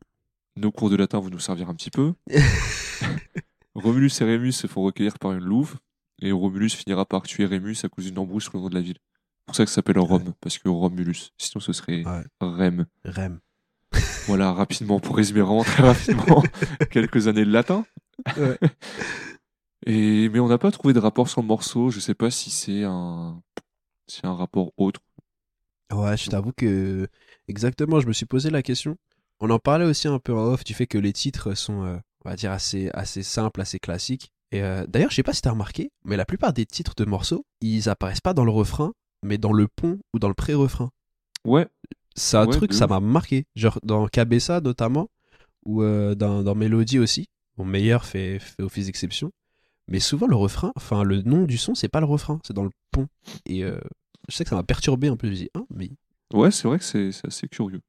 Nos 0.56 0.72
cours 0.72 0.90
de 0.90 0.96
latin 0.96 1.20
vont 1.20 1.30
nous 1.30 1.38
servir 1.38 1.68
un 1.68 1.74
petit 1.74 1.90
peu. 1.90 2.14
Romulus 3.74 4.10
et 4.20 4.24
Rémus 4.24 4.52
se 4.52 4.66
font 4.66 4.82
recueillir 4.82 5.18
par 5.18 5.32
une 5.32 5.44
louve, 5.44 5.76
et 6.20 6.32
Romulus 6.32 6.70
finira 6.70 7.04
par 7.04 7.22
tuer 7.22 7.46
Rémus 7.46 7.76
à 7.84 7.88
cause 7.88 8.06
d'une 8.06 8.18
embrouille 8.18 8.40
sur 8.40 8.52
le 8.54 8.60
nom 8.60 8.68
de 8.68 8.74
la 8.74 8.80
ville. 8.80 8.98
C'est 8.98 9.46
pour 9.46 9.54
ça 9.56 9.64
que 9.64 9.70
ça 9.70 9.76
s'appelle 9.76 9.98
Rome, 9.98 10.34
parce 10.40 10.58
que 10.58 10.68
Romulus. 10.68 11.32
Sinon, 11.38 11.60
ce 11.60 11.72
serait 11.72 12.04
Ouais. 12.04 12.24
Rem. 12.40 12.86
Rem. 13.04 13.38
Voilà, 14.26 14.52
rapidement, 14.52 15.00
pour 15.00 15.16
résumer 15.16 15.40
vraiment 15.40 15.64
très 15.64 15.82
rapidement, 15.84 16.42
quelques 16.90 17.28
années 17.28 17.44
de 17.44 17.50
latin. 17.52 17.86
Ouais. 18.36 18.58
Et, 19.86 20.28
mais 20.28 20.40
on 20.40 20.48
n'a 20.48 20.58
pas 20.58 20.70
trouvé 20.70 20.92
de 20.92 20.98
rapport 20.98 21.28
sur 21.28 21.40
le 21.40 21.46
morceau. 21.46 21.88
Je 21.90 22.00
sais 22.00 22.14
pas 22.14 22.30
si 22.30 22.50
c'est 22.50 22.82
un, 22.84 23.40
si 24.06 24.20
un 24.24 24.34
rapport 24.34 24.72
autre. 24.76 25.00
Ouais, 25.92 26.16
je 26.16 26.28
t'avoue 26.28 26.52
que 26.52 27.08
exactement, 27.48 28.00
je 28.00 28.06
me 28.06 28.12
suis 28.12 28.26
posé 28.26 28.50
la 28.50 28.62
question. 28.62 28.96
On 29.40 29.50
en 29.50 29.58
parlait 29.58 29.84
aussi 29.86 30.08
un 30.08 30.18
peu 30.18 30.34
en 30.34 30.44
off 30.52 30.64
du 30.64 30.74
fait 30.74 30.86
que 30.86 30.98
les 30.98 31.12
titres 31.12 31.54
sont, 31.54 31.84
euh, 31.84 31.96
on 32.24 32.28
va 32.28 32.36
dire, 32.36 32.52
assez, 32.52 32.90
assez 32.92 33.22
simples, 33.22 33.60
assez 33.60 33.78
classiques. 33.78 34.30
Et 34.52 34.62
euh, 34.62 34.86
d'ailleurs, 34.86 35.10
je 35.10 35.16
sais 35.16 35.22
pas 35.22 35.32
si 35.32 35.42
t'as 35.42 35.50
remarqué, 35.50 35.90
mais 36.04 36.16
la 36.16 36.24
plupart 36.26 36.52
des 36.52 36.66
titres 36.66 36.94
de 36.96 37.04
morceaux, 37.04 37.46
ils 37.60 37.88
apparaissent 37.88 38.20
pas 38.20 38.34
dans 38.34 38.44
le 38.44 38.50
refrain, 38.50 38.92
mais 39.22 39.38
dans 39.38 39.52
le 39.52 39.66
pont 39.68 39.98
ou 40.14 40.18
dans 40.18 40.28
le 40.28 40.34
pré-refrain. 40.34 40.90
Ouais, 41.44 41.66
C'est 42.14 42.36
un 42.36 42.46
Ouais, 42.46 42.52
truc, 42.56 42.72
ça 42.74 42.86
m'a 42.86 43.00
marqué. 43.00 43.46
Genre 43.56 43.78
dans 43.82 44.06
Cabessa 44.08 44.60
notamment, 44.60 45.08
ou 45.64 45.82
euh, 45.82 46.14
dans, 46.14 46.42
dans 46.42 46.54
Mélodie 46.54 46.98
aussi. 46.98 47.28
Mon 47.58 47.64
meilleur 47.64 48.04
fait, 48.04 48.38
fait 48.38 48.62
office 48.62 48.86
d'exception. 48.86 49.32
Mais 49.88 50.00
souvent, 50.00 50.26
le 50.26 50.36
refrain, 50.36 50.72
enfin, 50.76 51.02
le 51.04 51.22
nom 51.22 51.44
du 51.44 51.58
son, 51.58 51.74
c'est 51.74 51.88
pas 51.88 52.00
le 52.00 52.06
refrain, 52.06 52.40
c'est 52.46 52.54
dans 52.54 52.64
le 52.64 52.70
pont. 52.92 53.08
Et 53.46 53.64
euh, 53.64 53.80
je 54.28 54.34
sais 54.36 54.44
que 54.44 54.50
ça 54.50 54.56
m'a 54.56 54.62
perturbé 54.62 55.08
un 55.08 55.16
peu. 55.16 55.26
Je 55.26 55.32
me 55.32 55.36
dis, 55.36 55.50
ah, 55.54 55.62
mais 55.74 55.90
ouais, 56.32 56.50
c'est 56.50 56.68
vrai 56.68 56.78
que 56.78 56.84
c'est 56.84 57.10
assez 57.26 57.48
curieux. 57.48 57.80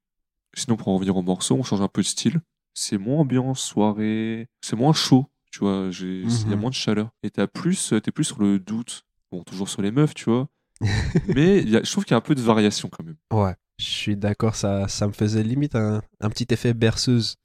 Sinon, 0.55 0.77
pour 0.77 0.87
en 0.89 0.95
revenir 0.95 1.15
au 1.15 1.21
morceau, 1.21 1.55
on 1.55 1.63
change 1.63 1.81
un 1.81 1.87
peu 1.87 2.01
de 2.01 2.07
style. 2.07 2.41
C'est 2.73 2.97
moins 2.97 3.19
ambiance, 3.19 3.61
soirée, 3.61 4.47
c'est 4.61 4.75
moins 4.75 4.93
chaud, 4.93 5.27
tu 5.51 5.59
vois, 5.59 5.89
il 6.01 6.23
y 6.47 6.53
a 6.53 6.55
Mhm. 6.55 6.61
moins 6.61 6.69
de 6.69 6.75
chaleur. 6.75 7.09
Et 7.23 7.29
t'as 7.29 7.47
plus, 7.47 7.93
t'es 8.03 8.11
plus 8.11 8.23
sur 8.23 8.39
le 8.41 8.57
doute. 8.59 9.03
Bon, 9.31 9.43
toujours 9.43 9.69
sur 9.69 9.81
les 9.81 9.91
meufs, 9.91 10.13
tu 10.15 10.25
vois. 10.25 10.47
Mais 11.35 11.59
il 11.59 11.69
y 11.69 11.75
a- 11.77 11.83
je 11.83 11.91
trouve 11.91 12.05
qu'il 12.05 12.11
y 12.11 12.15
a 12.15 12.17
un 12.17 12.21
peu 12.21 12.35
de 12.35 12.41
variation 12.41 12.89
quand 12.89 13.03
même. 13.03 13.17
Ouais, 13.31 13.53
je 13.77 13.85
suis 13.85 14.15
d'accord, 14.15 14.55
ça, 14.55 14.87
ça 14.87 15.07
me 15.07 15.11
faisait 15.11 15.43
limite 15.43 15.75
un, 15.75 16.01
un 16.21 16.29
petit 16.29 16.47
effet 16.51 16.73
berceuse. 16.73 17.35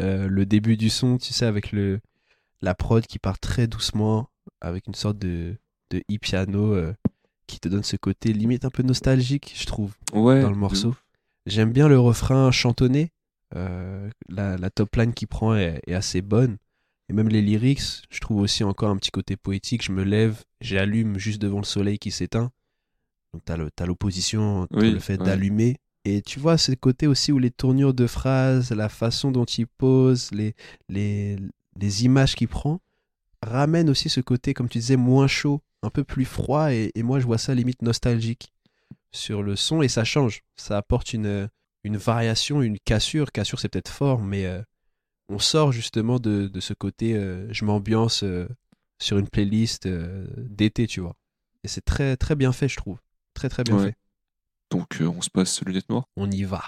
Euh, 0.00 0.28
le 0.28 0.44
début 0.46 0.76
du 0.76 0.90
son, 0.90 1.18
tu 1.18 1.32
sais, 1.32 1.46
avec 1.46 1.72
le, 1.72 2.00
la 2.62 2.74
prod 2.74 3.06
qui 3.06 3.18
part 3.18 3.38
très 3.38 3.66
doucement, 3.66 4.28
avec 4.60 4.86
une 4.86 4.94
sorte 4.94 5.18
de, 5.18 5.56
de 5.90 5.98
e-piano 6.12 6.74
euh, 6.74 6.94
qui 7.46 7.60
te 7.60 7.68
donne 7.68 7.82
ce 7.82 7.96
côté 7.96 8.32
limite 8.32 8.64
un 8.64 8.70
peu 8.70 8.82
nostalgique, 8.82 9.52
je 9.56 9.66
trouve, 9.66 9.92
Ouais. 10.12 10.40
dans 10.42 10.50
le 10.50 10.56
morceau. 10.56 10.94
J'aime 11.46 11.72
bien 11.72 11.88
le 11.88 11.98
refrain 11.98 12.50
chantonné, 12.50 13.10
euh, 13.54 14.08
la, 14.28 14.56
la 14.56 14.70
top 14.70 14.96
line 14.96 15.12
qu'il 15.12 15.28
prend 15.28 15.54
est, 15.54 15.80
est 15.86 15.94
assez 15.94 16.22
bonne. 16.22 16.56
Et 17.10 17.12
même 17.12 17.28
les 17.28 17.42
lyrics, 17.42 17.82
je 18.10 18.18
trouve 18.20 18.40
aussi 18.40 18.64
encore 18.64 18.88
un 18.88 18.96
petit 18.96 19.10
côté 19.10 19.36
poétique. 19.36 19.82
Je 19.84 19.92
me 19.92 20.04
lève, 20.04 20.42
j'allume 20.62 21.18
juste 21.18 21.40
devant 21.42 21.58
le 21.58 21.64
soleil 21.64 21.98
qui 21.98 22.10
s'éteint. 22.10 22.50
Donc 23.34 23.42
t'as 23.44 23.86
l'opposition 23.86 24.66
Oui, 24.70 24.90
le 24.90 24.98
fait 25.00 25.18
ouais. 25.18 25.24
d'allumer. 25.26 25.76
Et 26.06 26.22
tu 26.22 26.38
vois, 26.38 26.56
ce 26.58 26.72
côté 26.72 27.06
aussi 27.06 27.30
où 27.32 27.38
les 27.38 27.50
tournures 27.50 27.94
de 27.94 28.06
phrases, 28.06 28.70
la 28.72 28.88
façon 28.88 29.30
dont 29.30 29.44
il 29.44 29.66
pose, 29.66 30.30
les, 30.32 30.54
les, 30.88 31.36
les 31.78 32.04
images 32.04 32.34
qu'il 32.36 32.48
prend, 32.48 32.80
ramènent 33.42 33.90
aussi 33.90 34.08
ce 34.08 34.20
côté, 34.20 34.54
comme 34.54 34.68
tu 34.68 34.78
disais, 34.78 34.96
moins 34.96 35.26
chaud, 35.26 35.60
un 35.84 35.90
peu 35.90 36.04
plus 36.04 36.24
froid. 36.24 36.72
Et, 36.72 36.90
et 36.94 37.02
moi, 37.02 37.20
je 37.20 37.26
vois 37.26 37.38
ça 37.38 37.54
limite 37.54 37.82
nostalgique 37.82 38.52
sur 39.12 39.42
le 39.42 39.56
son 39.56 39.82
et 39.82 39.88
ça 39.88 40.04
change. 40.04 40.42
Ça 40.56 40.76
apporte 40.76 41.12
une, 41.12 41.48
une 41.84 41.96
variation, 41.96 42.62
une 42.62 42.78
cassure. 42.80 43.30
Cassure, 43.32 43.60
c'est 43.60 43.68
peut-être 43.68 43.90
fort, 43.90 44.20
mais 44.22 44.46
euh, 44.46 44.62
on 45.28 45.38
sort 45.38 45.72
justement 45.72 46.18
de, 46.18 46.48
de 46.48 46.60
ce 46.60 46.74
côté 46.74 47.14
euh, 47.14 47.46
je 47.52 47.64
m'ambiance 47.64 48.24
euh, 48.24 48.48
sur 48.98 49.18
une 49.18 49.28
playlist 49.28 49.86
d'été, 49.86 50.86
tu 50.86 51.00
vois. 51.00 51.16
Et 51.62 51.68
c'est 51.68 51.84
très, 51.84 52.16
très 52.16 52.34
bien 52.34 52.52
fait, 52.52 52.68
je 52.68 52.76
trouve. 52.76 52.98
Très, 53.34 53.48
très 53.48 53.64
bien 53.64 53.76
Ouais. 53.76 53.86
fait. 53.86 53.96
Donc, 54.70 54.98
on 55.00 55.20
se 55.20 55.30
passe 55.30 55.62
lunettes 55.62 55.88
noires? 55.88 56.08
On 56.16 56.30
y 56.30 56.42
va. 56.44 56.62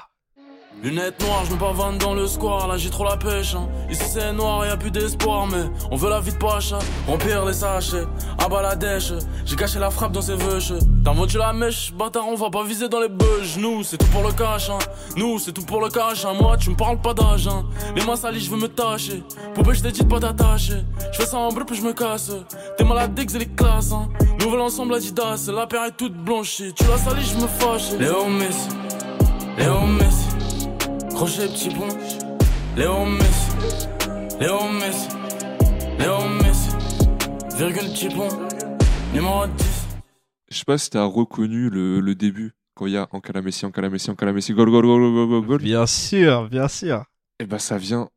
Lunettes 0.82 1.20
noires, 1.22 1.44
je 1.46 1.54
me 1.54 1.58
pavane 1.58 1.96
dans 1.98 2.14
le 2.14 2.26
square, 2.26 2.68
là 2.68 2.76
j'ai 2.76 2.90
trop 2.90 3.04
la 3.04 3.16
pêche. 3.16 3.54
Hein. 3.54 3.66
Ici 3.90 4.04
c'est 4.06 4.32
noir, 4.32 4.66
y 4.66 4.68
a 4.68 4.76
plus 4.76 4.90
d'espoir, 4.90 5.46
mais 5.46 5.64
on 5.90 5.96
veut 5.96 6.10
la 6.10 6.20
vie 6.20 6.32
de 6.32 6.36
pacha. 6.36 6.78
Remplir 7.08 7.44
les 7.46 7.54
sachets, 7.54 8.04
à 8.38 8.48
bas 8.48 8.60
la 8.60 8.76
dèche. 8.76 9.12
J'ai 9.46 9.56
caché 9.56 9.78
la 9.78 9.90
frappe 9.90 10.12
dans 10.12 10.20
ses 10.20 10.36
veuches. 10.36 10.72
T'as 11.02 11.12
vendu 11.12 11.38
la 11.38 11.54
mèche, 11.54 11.92
bâtard, 11.94 12.28
on 12.28 12.34
va 12.34 12.50
pas 12.50 12.62
viser 12.62 12.88
dans 12.88 13.00
les 13.00 13.08
bugs. 13.08 13.58
Nous, 13.58 13.84
c'est 13.84 13.96
tout 13.96 14.06
pour 14.06 14.22
le 14.22 14.32
cash, 14.32 14.68
hein. 14.68 14.78
Nous, 15.16 15.38
c'est 15.38 15.52
tout 15.52 15.64
pour 15.64 15.80
le 15.80 15.88
cash, 15.88 16.26
hein. 16.26 16.34
Moi, 16.38 16.56
tu 16.58 16.70
me 16.70 16.76
parles 16.76 17.00
pas 17.00 17.14
d'âge, 17.14 17.48
hein. 17.48 17.64
Les 17.94 18.04
mains 18.04 18.16
salies, 18.16 18.40
je 18.40 18.50
veux 18.50 18.58
me 18.58 18.68
tâcher. 18.68 19.24
Poupée, 19.54 19.74
je 19.74 19.82
t'ai 19.82 19.92
dit 19.92 20.02
de 20.02 20.08
pas 20.08 20.20
t'attacher. 20.20 20.84
Je 21.12 21.18
fais 21.18 21.26
ça 21.26 21.38
en 21.38 21.52
bleu, 21.52 21.64
puis 21.64 21.76
je 21.76 21.82
me 21.82 21.94
casse. 21.94 22.32
T'es 22.76 22.84
malade 22.84 23.14
dès 23.14 23.24
que 23.24 23.32
les 23.38 23.46
classes, 23.46 23.92
hein. 23.92 24.08
Nouvel 24.40 24.60
ensemble 24.60 24.94
Adidas, 24.94 25.50
la 25.52 25.66
paire 25.66 25.84
est 25.84 25.96
toute 25.96 26.14
blanchie. 26.14 26.74
Tu 26.74 26.84
la 26.84 26.98
salis, 26.98 27.32
je 27.34 27.42
me 27.42 27.46
fâche. 27.46 27.92
Léo 27.98 28.26
Messi, 28.26 28.68
Léo 29.56 29.80
Messi. 29.80 30.36
Crochet 31.16 31.48
petit 31.48 31.70
pont, 31.70 31.88
Léo 32.76 33.05
Messi, 33.07 33.88
Léo 34.40 34.59
Messi, 34.70 35.09
Léo 35.98 36.29
Messi, 36.42 36.70
virgule 37.57 37.90
petit 37.92 38.09
pont, 38.09 38.29
numéro 39.14 39.46
10. 39.46 39.64
Je 40.50 40.59
sais 40.59 40.64
pas 40.64 40.79
si 40.79 40.90
t'as 40.90 41.05
reconnu 41.05 41.70
le, 41.70 42.00
le 42.00 42.14
début. 42.14 42.52
Quand 42.74 42.87
il 42.87 42.92
y 42.92 42.96
a 42.98 43.09
Ankara 43.12 43.40
Messi, 43.40 43.64
Ankara 43.64 43.88
Messi, 43.88 44.11
Ankara 44.11 44.33
Messi, 44.33 44.52
goal, 44.52 44.70
goal, 44.70 44.85
goal, 44.85 45.00
goal, 45.00 45.29
goal, 45.29 45.46
goal. 45.46 45.62
Bien 45.62 45.87
sûr, 45.87 46.48
bien 46.50 46.68
sûr. 46.68 47.05
Et 47.38 47.46
bah, 47.46 47.59
ça 47.59 47.79
vient 47.79 48.11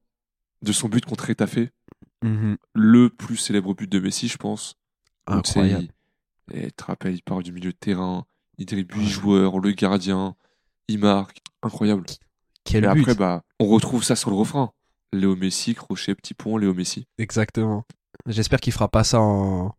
de 0.62 0.72
son 0.74 0.90
but 0.90 1.06
contre 1.06 1.30
Etafé. 1.30 1.70
Mhm. 2.24 2.58
Le 2.76 3.10
plus 3.10 3.38
célèbre 3.38 3.74
but 3.74 3.90
de 3.90 4.00
Messi, 4.00 4.28
je 4.28 4.38
pense. 4.38 4.76
Incroyable. 5.28 5.88
il- 6.52 6.58
Et 6.60 6.66
tu 6.68 6.72
te 6.74 6.84
rappelles, 6.84 7.14
il 7.16 7.22
part 7.22 7.42
du 7.44 7.52
milieu 7.54 7.72
de 7.72 7.78
terrain, 7.78 8.26
il 8.58 8.66
dribble 8.66 8.96
8 8.98 9.08
joueurs, 9.08 9.60
le 9.60 9.72
gardien, 9.72 10.36
il 10.90 11.00
marque. 11.00 11.38
Incroyable. 11.62 12.06
Quel 12.72 12.86
Et 12.86 12.88
but. 12.94 13.00
après, 13.02 13.16
bah, 13.16 13.42
on 13.60 13.68
retrouve 13.68 14.04
ça 14.04 14.16
sur 14.16 14.30
le 14.30 14.36
refrain. 14.36 14.72
Léo 15.14 15.36
Messi, 15.36 15.74
crochet, 15.76 16.14
petit 16.16 16.34
pont, 16.34 16.58
Léo 16.58 16.74
Messi. 16.74 17.06
Exactement. 17.18 17.84
J'espère 18.28 18.60
qu'il 18.60 18.74
fera 18.74 18.88
pas 18.90 19.04
ça 19.04 19.20
en, 19.22 19.74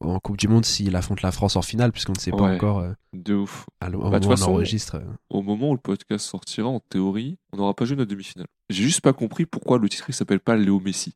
en 0.00 0.18
Coupe 0.18 0.36
du 0.38 0.48
Monde 0.48 0.64
s'il 0.64 0.96
affronte 0.96 1.22
la 1.22 1.30
France 1.30 1.54
en 1.56 1.62
finale, 1.62 1.92
puisqu'on 1.92 2.14
ne 2.14 2.18
sait 2.18 2.30
pas 2.32 2.42
Ouais. 2.42 2.54
encore 2.56 2.78
euh, 2.80 2.92
De 3.12 3.34
ouf. 3.34 3.66
à 3.80 3.90
Bah, 3.90 4.18
de 4.18 4.26
on 4.26 4.42
enregistre. 4.42 4.96
euh. 4.96 5.04
Au 5.30 5.40
moment 5.42 5.70
où 5.70 5.74
le 5.74 5.78
podcast 5.80 6.26
sortira, 6.26 6.68
en 6.68 6.80
théorie, 6.80 7.38
on 7.52 7.58
n'aura 7.58 7.74
pas 7.74 7.84
joué 7.84 7.96
notre 7.96 8.10
demi-finale. 8.10 8.46
J'ai 8.70 8.82
juste 8.82 9.02
pas 9.02 9.12
compris 9.12 9.46
pourquoi 9.46 9.78
le 9.78 9.88
titre 9.88 10.06
il 10.08 10.14
s'appelle 10.14 10.40
pas 10.40 10.56
Léo 10.56 10.80
Messi. 10.80 11.14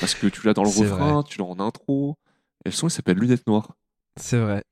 Parce 0.00 0.14
que 0.14 0.26
tu 0.26 0.44
l'as 0.46 0.54
dans 0.54 0.64
le 0.64 0.68
refrain, 0.70 1.22
tu 1.22 1.38
l'as 1.38 1.44
en 1.44 1.60
intro. 1.60 2.16
Et 2.64 2.70
le 2.70 2.74
son 2.74 2.88
il 2.88 2.90
s'appelle 2.90 3.18
Lunettes 3.18 3.46
Noires. 3.46 3.76
C'est 4.16 4.38
vrai. 4.38 4.64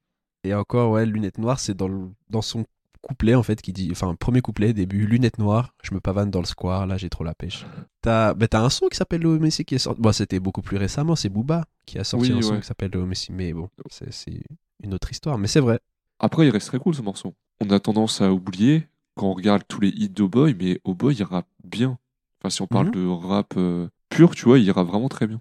Et 0.45 0.53
encore, 0.55 0.91
ouais, 0.91 1.07
lunettes 1.07 1.39
noires, 1.39 1.61
c'est 1.61 1.75
dans, 1.75 1.87
le- 1.87 2.11
dans 2.29 2.43
son 2.43 2.65
couplet, 3.13 3.35
en 3.35 3.43
fait, 3.43 3.61
qui 3.63 3.73
dit. 3.73 3.89
Enfin, 3.93 4.15
premier 4.15 4.41
couplet, 4.41 4.73
début, 4.73 5.07
lunettes 5.07 5.39
noires, 5.39 5.75
je 5.83 5.95
me 5.95 6.01
pavane 6.01 6.31
dans 6.31 6.41
le 6.41 6.47
square, 6.47 6.87
là, 6.87 6.97
j'ai 6.97 7.11
trop 7.11 7.25
la 7.25 7.35
pêche. 7.35 7.67
T'as 8.01 8.35
bah, 8.35 8.47
un 8.53 8.71
son 8.71 8.89
qui 8.89 8.97
s'appelle 8.97 9.21
Léo 9.21 9.39
Messi 9.39 9.65
qui 9.65 9.75
est 9.75 9.79
sorti. 9.79 10.01
Bon, 10.01 10.13
c'était 10.13 10.41
beaucoup 10.41 10.63
plus 10.63 10.77
récemment, 10.77 11.15
c'est 11.17 11.29
Booba 11.29 11.65
qui 11.87 11.99
a 11.99 12.05
sorti 12.05 12.33
Oui, 12.33 12.39
un 12.39 12.43
son 12.43 12.61
qui 12.61 12.67
s'appelle 12.67 12.91
Léo 12.93 13.05
Messi. 13.07 13.33
Mais 13.33 13.53
bon, 13.53 13.69
c'est 13.91 14.13
c'est 14.13 14.43
une 14.83 14.95
autre 14.95 15.11
histoire. 15.11 15.39
Mais 15.39 15.47
c'est 15.49 15.61
vrai. 15.61 15.79
Après, 16.19 16.47
il 16.47 16.51
reste 16.51 16.69
très 16.69 16.79
cool 16.79 16.95
ce 16.95 17.03
morceau. 17.03 17.35
On 17.61 17.71
a 17.71 17.79
tendance 17.81 18.21
à 18.21 18.33
oublier 18.33 18.87
quand 19.17 19.27
on 19.29 19.35
regarde 19.35 19.63
tous 19.69 19.81
les 19.81 19.89
hits 19.89 20.09
d'O'Boy, 20.09 20.55
mais 20.59 20.81
O'Boy 20.85 21.15
il 21.15 21.23
rappe 21.25 21.47
bien. 21.65 21.99
Enfin, 22.41 22.51
si 22.51 22.63
on 22.63 22.67
parle 22.67 22.87
Mhm. 22.87 22.93
de 22.93 23.07
rap 23.07 23.55
euh, 23.57 23.89
pur, 24.09 24.35
tu 24.35 24.45
vois, 24.47 24.59
il 24.59 24.71
rappe 24.71 24.89
vraiment 24.89 25.09
très 25.09 25.27
bien. 25.27 25.41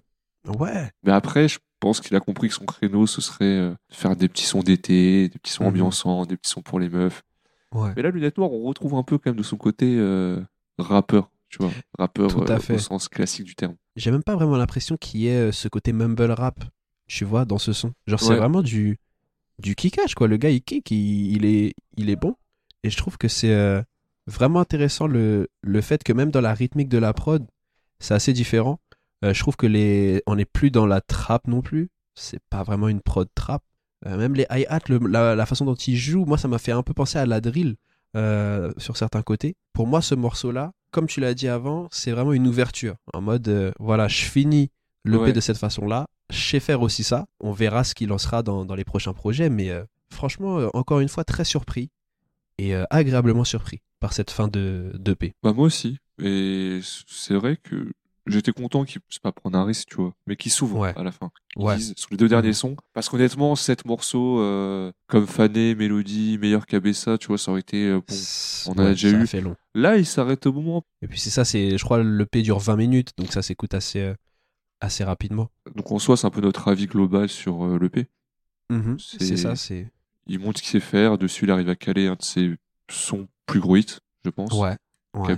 Ouais. 0.58 0.90
Mais 1.04 1.12
après, 1.12 1.48
je 1.48 1.58
pense 1.80 2.00
qu'il 2.00 2.14
a 2.16 2.20
compris 2.20 2.48
que 2.48 2.54
son 2.54 2.64
créneau, 2.64 3.06
ce 3.06 3.20
serait 3.20 3.44
euh, 3.44 3.74
faire 3.90 4.14
des 4.16 4.28
petits 4.28 4.44
sons 4.44 4.60
d'été, 4.60 5.28
des 5.28 5.38
petits 5.38 5.52
sons 5.52 5.64
Mhm. 5.64 5.70
ambiançants, 5.70 6.26
des 6.26 6.36
petits 6.36 6.50
sons 6.50 6.62
pour 6.62 6.78
les 6.80 6.88
meufs. 6.88 7.22
Ouais. 7.72 7.92
Mais 7.96 8.02
là, 8.02 8.10
Lunettes 8.10 8.38
Noires, 8.38 8.52
on 8.52 8.62
retrouve 8.62 8.94
un 8.94 9.02
peu 9.02 9.18
quand 9.18 9.30
même 9.30 9.36
de 9.38 9.42
son 9.42 9.56
côté 9.56 9.96
euh, 9.98 10.40
rappeur, 10.78 11.30
tu 11.48 11.58
vois. 11.58 11.70
Rappeur 11.98 12.28
Tout 12.28 12.44
à 12.48 12.52
euh, 12.52 12.58
fait. 12.58 12.74
au 12.74 12.78
sens 12.78 13.08
classique 13.08 13.44
du 13.44 13.54
terme. 13.54 13.76
J'ai 13.96 14.10
même 14.10 14.22
pas 14.22 14.34
vraiment 14.34 14.56
l'impression 14.56 14.96
qu'il 14.96 15.20
y 15.20 15.28
ait 15.28 15.48
euh, 15.48 15.52
ce 15.52 15.68
côté 15.68 15.92
mumble 15.92 16.30
rap, 16.30 16.64
tu 17.06 17.24
vois, 17.24 17.44
dans 17.44 17.58
ce 17.58 17.72
son. 17.72 17.92
Genre, 18.06 18.20
c'est 18.20 18.36
vraiment 18.36 18.62
du, 18.62 18.98
du 19.58 19.74
kickage, 19.74 20.14
quoi. 20.14 20.28
Le 20.28 20.36
gars, 20.36 20.50
il 20.50 20.62
kick, 20.62 20.90
il, 20.90 21.36
il 21.36 21.44
est, 21.44 21.74
il 21.96 22.10
est 22.10 22.16
bon. 22.16 22.36
Et 22.82 22.90
je 22.90 22.96
trouve 22.96 23.16
que 23.16 23.28
c'est 23.28 23.84
vraiment 24.26 24.60
intéressant 24.60 25.06
le, 25.06 25.48
le 25.62 25.80
fait 25.80 26.02
que 26.02 26.12
même 26.12 26.30
dans 26.30 26.40
la 26.40 26.54
rythmique 26.54 26.88
de 26.88 26.98
la 26.98 27.12
prod, 27.12 27.46
c'est 28.00 28.14
assez 28.14 28.32
différent. 28.32 28.80
Euh, 29.24 29.32
je 29.32 29.40
trouve 29.40 29.56
que 29.56 29.66
les, 29.66 30.22
on 30.26 30.36
n'est 30.36 30.44
plus 30.44 30.70
dans 30.70 30.86
la 30.86 31.00
trap 31.00 31.46
non 31.46 31.62
plus. 31.62 31.90
C'est 32.14 32.40
pas 32.50 32.62
vraiment 32.62 32.88
une 32.88 33.00
prod 33.00 33.28
trap. 33.34 33.62
Euh, 34.06 34.16
même 34.16 34.34
les 34.34 34.46
hi-hats, 34.50 34.80
le- 34.88 34.98
la, 35.08 35.34
la 35.34 35.46
façon 35.46 35.64
dont 35.64 35.74
il 35.74 35.96
joue, 35.96 36.24
moi, 36.24 36.38
ça 36.38 36.48
m'a 36.48 36.58
fait 36.58 36.72
un 36.72 36.82
peu 36.82 36.92
penser 36.94 37.18
à 37.18 37.26
la 37.26 37.40
drill 37.40 37.76
euh, 38.16 38.72
sur 38.76 38.96
certains 38.96 39.22
côtés. 39.22 39.54
Pour 39.72 39.86
moi, 39.86 40.02
ce 40.02 40.14
morceau-là, 40.14 40.72
comme 40.90 41.06
tu 41.06 41.20
l'as 41.20 41.34
dit 41.34 41.48
avant, 41.48 41.88
c'est 41.90 42.10
vraiment 42.10 42.32
une 42.32 42.46
ouverture. 42.46 42.96
En 43.14 43.20
mode, 43.22 43.48
euh, 43.48 43.72
voilà, 43.78 44.08
je 44.08 44.22
finis 44.24 44.70
le 45.04 45.18
Ouais. 45.18 45.32
de 45.32 45.40
cette 45.40 45.56
façon-là. 45.58 46.06
Je 46.30 46.38
sais 46.38 46.60
faire 46.60 46.82
aussi 46.82 47.04
ça. 47.04 47.26
On 47.40 47.52
verra 47.52 47.84
ce 47.84 47.94
qu'il 47.94 48.08
lancera 48.08 48.42
dans, 48.42 48.64
dans 48.64 48.74
les 48.74 48.84
prochains 48.84 49.12
projets. 49.14 49.50
Mais 49.50 49.70
euh, 49.70 49.84
franchement, 50.12 50.58
euh, 50.58 50.68
encore 50.74 51.00
une 51.00 51.08
fois, 51.08 51.24
très 51.24 51.44
surpris 51.44 51.90
et 52.58 52.74
euh, 52.74 52.84
agréablement 52.90 53.44
surpris 53.44 53.80
par 54.00 54.12
cette 54.12 54.30
fin 54.30 54.48
de 54.48 54.92
d'EP. 54.98 55.32
Bah 55.42 55.52
moi 55.52 55.66
aussi. 55.66 55.96
Et 56.22 56.80
c'est 57.06 57.34
vrai 57.34 57.56
que 57.56 57.92
j'étais 58.26 58.52
content 58.52 58.84
qu'il 58.84 59.00
puisse 59.00 59.18
pas 59.18 59.32
prendre 59.32 59.58
un 59.58 59.64
risque, 59.64 59.88
tu 59.88 59.96
vois, 59.96 60.14
mais 60.26 60.36
qu'il 60.36 60.52
s'ouvre 60.52 60.78
Ouais. 60.78 60.92
à 60.96 61.02
la 61.02 61.12
fin. 61.12 61.30
Qu'ils 61.52 61.62
Ouais. 61.62 61.76
disent 61.76 61.94
sur 61.96 62.08
les 62.10 62.16
deux 62.16 62.28
derniers 62.28 62.48
Mhm. 62.48 62.54
sons. 62.54 62.76
Parce 62.94 63.08
qu'honnêtement, 63.08 63.54
sept 63.56 63.84
morceaux 63.84 64.40
euh, 64.40 64.92
comme 65.08 65.26
Fané, 65.26 65.74
Mélodie, 65.74 66.38
Meilleur 66.38 66.66
qu'Abessa, 66.66 67.18
tu 67.18 67.28
vois, 67.28 67.38
ça 67.38 67.50
aurait 67.50 67.60
été 67.60 67.86
euh, 67.88 68.00
bon. 68.06 68.14
on 68.68 68.78
a 68.78 68.90
déjà 68.90 69.10
ça 69.10 69.16
eu. 69.16 69.26
fait 69.26 69.40
long. 69.40 69.56
Là, 69.74 69.96
il 69.96 70.06
s'arrête 70.06 70.46
au 70.46 70.52
moment. 70.52 70.84
Et 71.02 71.08
puis 71.08 71.18
c'est 71.18 71.30
ça, 71.30 71.44
c'est, 71.44 71.76
je 71.78 71.84
crois, 71.84 72.02
l'EP 72.02 72.42
dure 72.42 72.58
20 72.58 72.76
minutes, 72.76 73.10
donc 73.18 73.32
ça 73.32 73.42
s'écoute 73.42 73.74
assez, 73.74 74.00
euh, 74.00 74.14
assez 74.80 75.04
rapidement. 75.04 75.48
Donc 75.74 75.90
en 75.92 75.98
soi, 75.98 76.16
c'est 76.16 76.26
un 76.26 76.30
peu 76.30 76.40
notre 76.40 76.68
avis 76.68 76.86
global 76.86 77.28
sur 77.28 77.64
euh, 77.64 77.78
l'EP. 77.78 78.06
C'est 78.98 79.22
C'est- 79.24 79.36
ça, 79.36 79.54
c'est. 79.56 79.90
Il 80.26 80.38
montre 80.38 80.58
ce 80.58 80.62
qu'il 80.62 80.70
sait 80.80 80.80
faire. 80.86 81.18
Dessus, 81.18 81.44
il 81.44 81.50
arrive 81.50 81.68
à 81.68 81.74
caler 81.76 82.06
un 82.06 82.14
de 82.14 82.22
ses 82.22 82.54
sons 82.90 83.26
plus 83.46 83.60
gros 83.60 83.76
hits, 83.76 83.98
je 84.24 84.30
pense. 84.30 84.52
Ouais. 84.52 84.76
Ouais. 85.14 85.36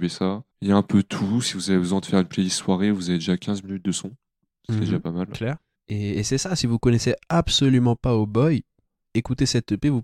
Il 0.62 0.68
y 0.68 0.72
a 0.72 0.76
un 0.76 0.82
peu 0.82 1.02
tout. 1.02 1.40
Si 1.42 1.54
vous 1.54 1.70
avez 1.70 1.78
besoin 1.78 2.00
de 2.00 2.06
faire 2.06 2.20
une 2.20 2.26
playlist 2.26 2.56
soirée, 2.58 2.90
vous 2.90 3.10
avez 3.10 3.18
déjà 3.18 3.36
15 3.36 3.62
minutes 3.62 3.84
de 3.84 3.92
son. 3.92 4.12
C'est 4.68 4.74
Mhm. 4.76 4.80
déjà 4.80 5.00
pas 5.00 5.10
mal. 5.10 5.26
Claire 5.28 5.56
Et, 5.88 6.18
et 6.18 6.22
c'est 6.22 6.38
ça, 6.38 6.56
si 6.56 6.66
vous 6.66 6.78
connaissez 6.78 7.14
absolument 7.28 7.96
pas 7.96 8.14
Oh 8.16 8.26
Boy, 8.26 8.64
écoutez 9.14 9.44
cette 9.46 9.72
EP 9.72 9.90
vous, 9.90 10.02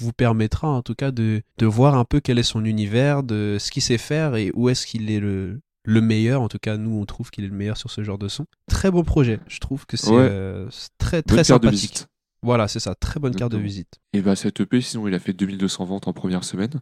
vous 0.00 0.12
permettra 0.12 0.68
en 0.68 0.82
tout 0.82 0.94
cas 0.94 1.10
de, 1.10 1.42
de 1.58 1.66
voir 1.66 1.96
un 1.96 2.04
peu 2.04 2.20
quel 2.20 2.38
est 2.38 2.42
son 2.44 2.64
univers, 2.64 3.22
de 3.24 3.56
ce 3.58 3.70
qu'il 3.72 3.82
sait 3.82 3.98
faire 3.98 4.36
et 4.36 4.52
où 4.54 4.68
est-ce 4.68 4.86
qu'il 4.86 5.10
est 5.10 5.18
le, 5.20 5.60
le 5.84 6.00
meilleur. 6.00 6.42
En 6.42 6.48
tout 6.48 6.58
cas, 6.60 6.76
nous, 6.76 6.96
on 6.96 7.04
trouve 7.06 7.30
qu'il 7.30 7.44
est 7.44 7.48
le 7.48 7.56
meilleur 7.56 7.76
sur 7.76 7.90
ce 7.90 8.04
genre 8.04 8.18
de 8.18 8.28
son. 8.28 8.46
Très 8.68 8.90
bon 8.92 9.02
projet. 9.02 9.40
Je 9.48 9.58
trouve 9.58 9.86
que 9.86 9.96
c'est 9.96 10.10
Ouais. 10.10 10.28
euh, 10.30 10.68
très, 10.98 11.22
Bonne 11.22 11.24
très 11.24 11.36
carte 11.44 11.62
de 11.62 11.68
sympathique. 11.68 11.80
visite. 11.92 12.08
Voilà, 12.42 12.68
c'est 12.68 12.78
ça. 12.80 12.94
Très 12.94 13.18
bonne 13.18 13.34
carte 13.34 13.50
de 13.52 13.58
visite. 13.58 13.98
Et 14.12 14.20
bah, 14.20 14.36
cette 14.36 14.60
EP, 14.60 14.80
sinon, 14.80 15.08
il 15.08 15.14
a 15.14 15.18
fait 15.18 15.32
2200 15.32 15.84
ventes 15.86 16.06
en 16.06 16.12
première 16.12 16.44
semaine, 16.44 16.80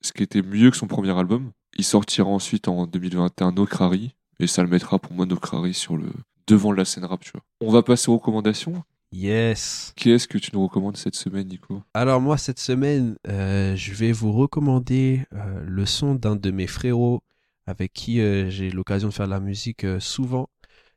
Ce 0.00 0.12
qui 0.12 0.22
était 0.22 0.42
mieux 0.42 0.70
que 0.70 0.76
son 0.76 0.86
premier 0.86 1.16
album. 1.16 1.52
Il 1.76 1.84
sortira 1.84 2.28
ensuite 2.28 2.68
en 2.68 2.86
2021 2.86 3.52
Nokrari, 3.52 4.14
et 4.40 4.46
ça 4.46 4.62
le 4.62 4.68
mettra 4.68 4.98
pour 4.98 5.12
moi 5.12 5.26
Nokrari 5.26 5.74
sur 5.74 5.96
le 5.96 6.08
devant 6.48 6.72
de 6.72 6.76
la 6.76 6.84
scène 6.84 7.04
rap, 7.04 7.20
tu 7.20 7.30
vois. 7.32 7.42
On 7.60 7.70
va 7.70 7.82
passer 7.82 8.10
aux 8.10 8.16
recommandations. 8.16 8.82
Yes. 9.12 9.92
Qu'est-ce 9.96 10.28
que 10.28 10.38
tu 10.38 10.50
nous 10.52 10.62
recommandes 10.62 10.96
cette 10.96 11.14
semaine, 11.14 11.48
Nico? 11.48 11.82
Alors 11.94 12.20
moi, 12.20 12.36
cette 12.36 12.58
semaine, 12.58 13.16
euh, 13.26 13.74
je 13.76 13.94
vais 13.94 14.12
vous 14.12 14.32
recommander 14.32 15.24
euh, 15.32 15.62
le 15.64 15.86
son 15.86 16.14
d'un 16.14 16.36
de 16.36 16.50
mes 16.50 16.66
frérots 16.66 17.22
avec 17.66 17.92
qui 17.92 18.20
euh, 18.20 18.50
j'ai 18.50 18.70
l'occasion 18.70 19.08
de 19.08 19.14
faire 19.14 19.26
de 19.26 19.30
la 19.30 19.40
musique 19.40 19.86
souvent, 19.98 20.48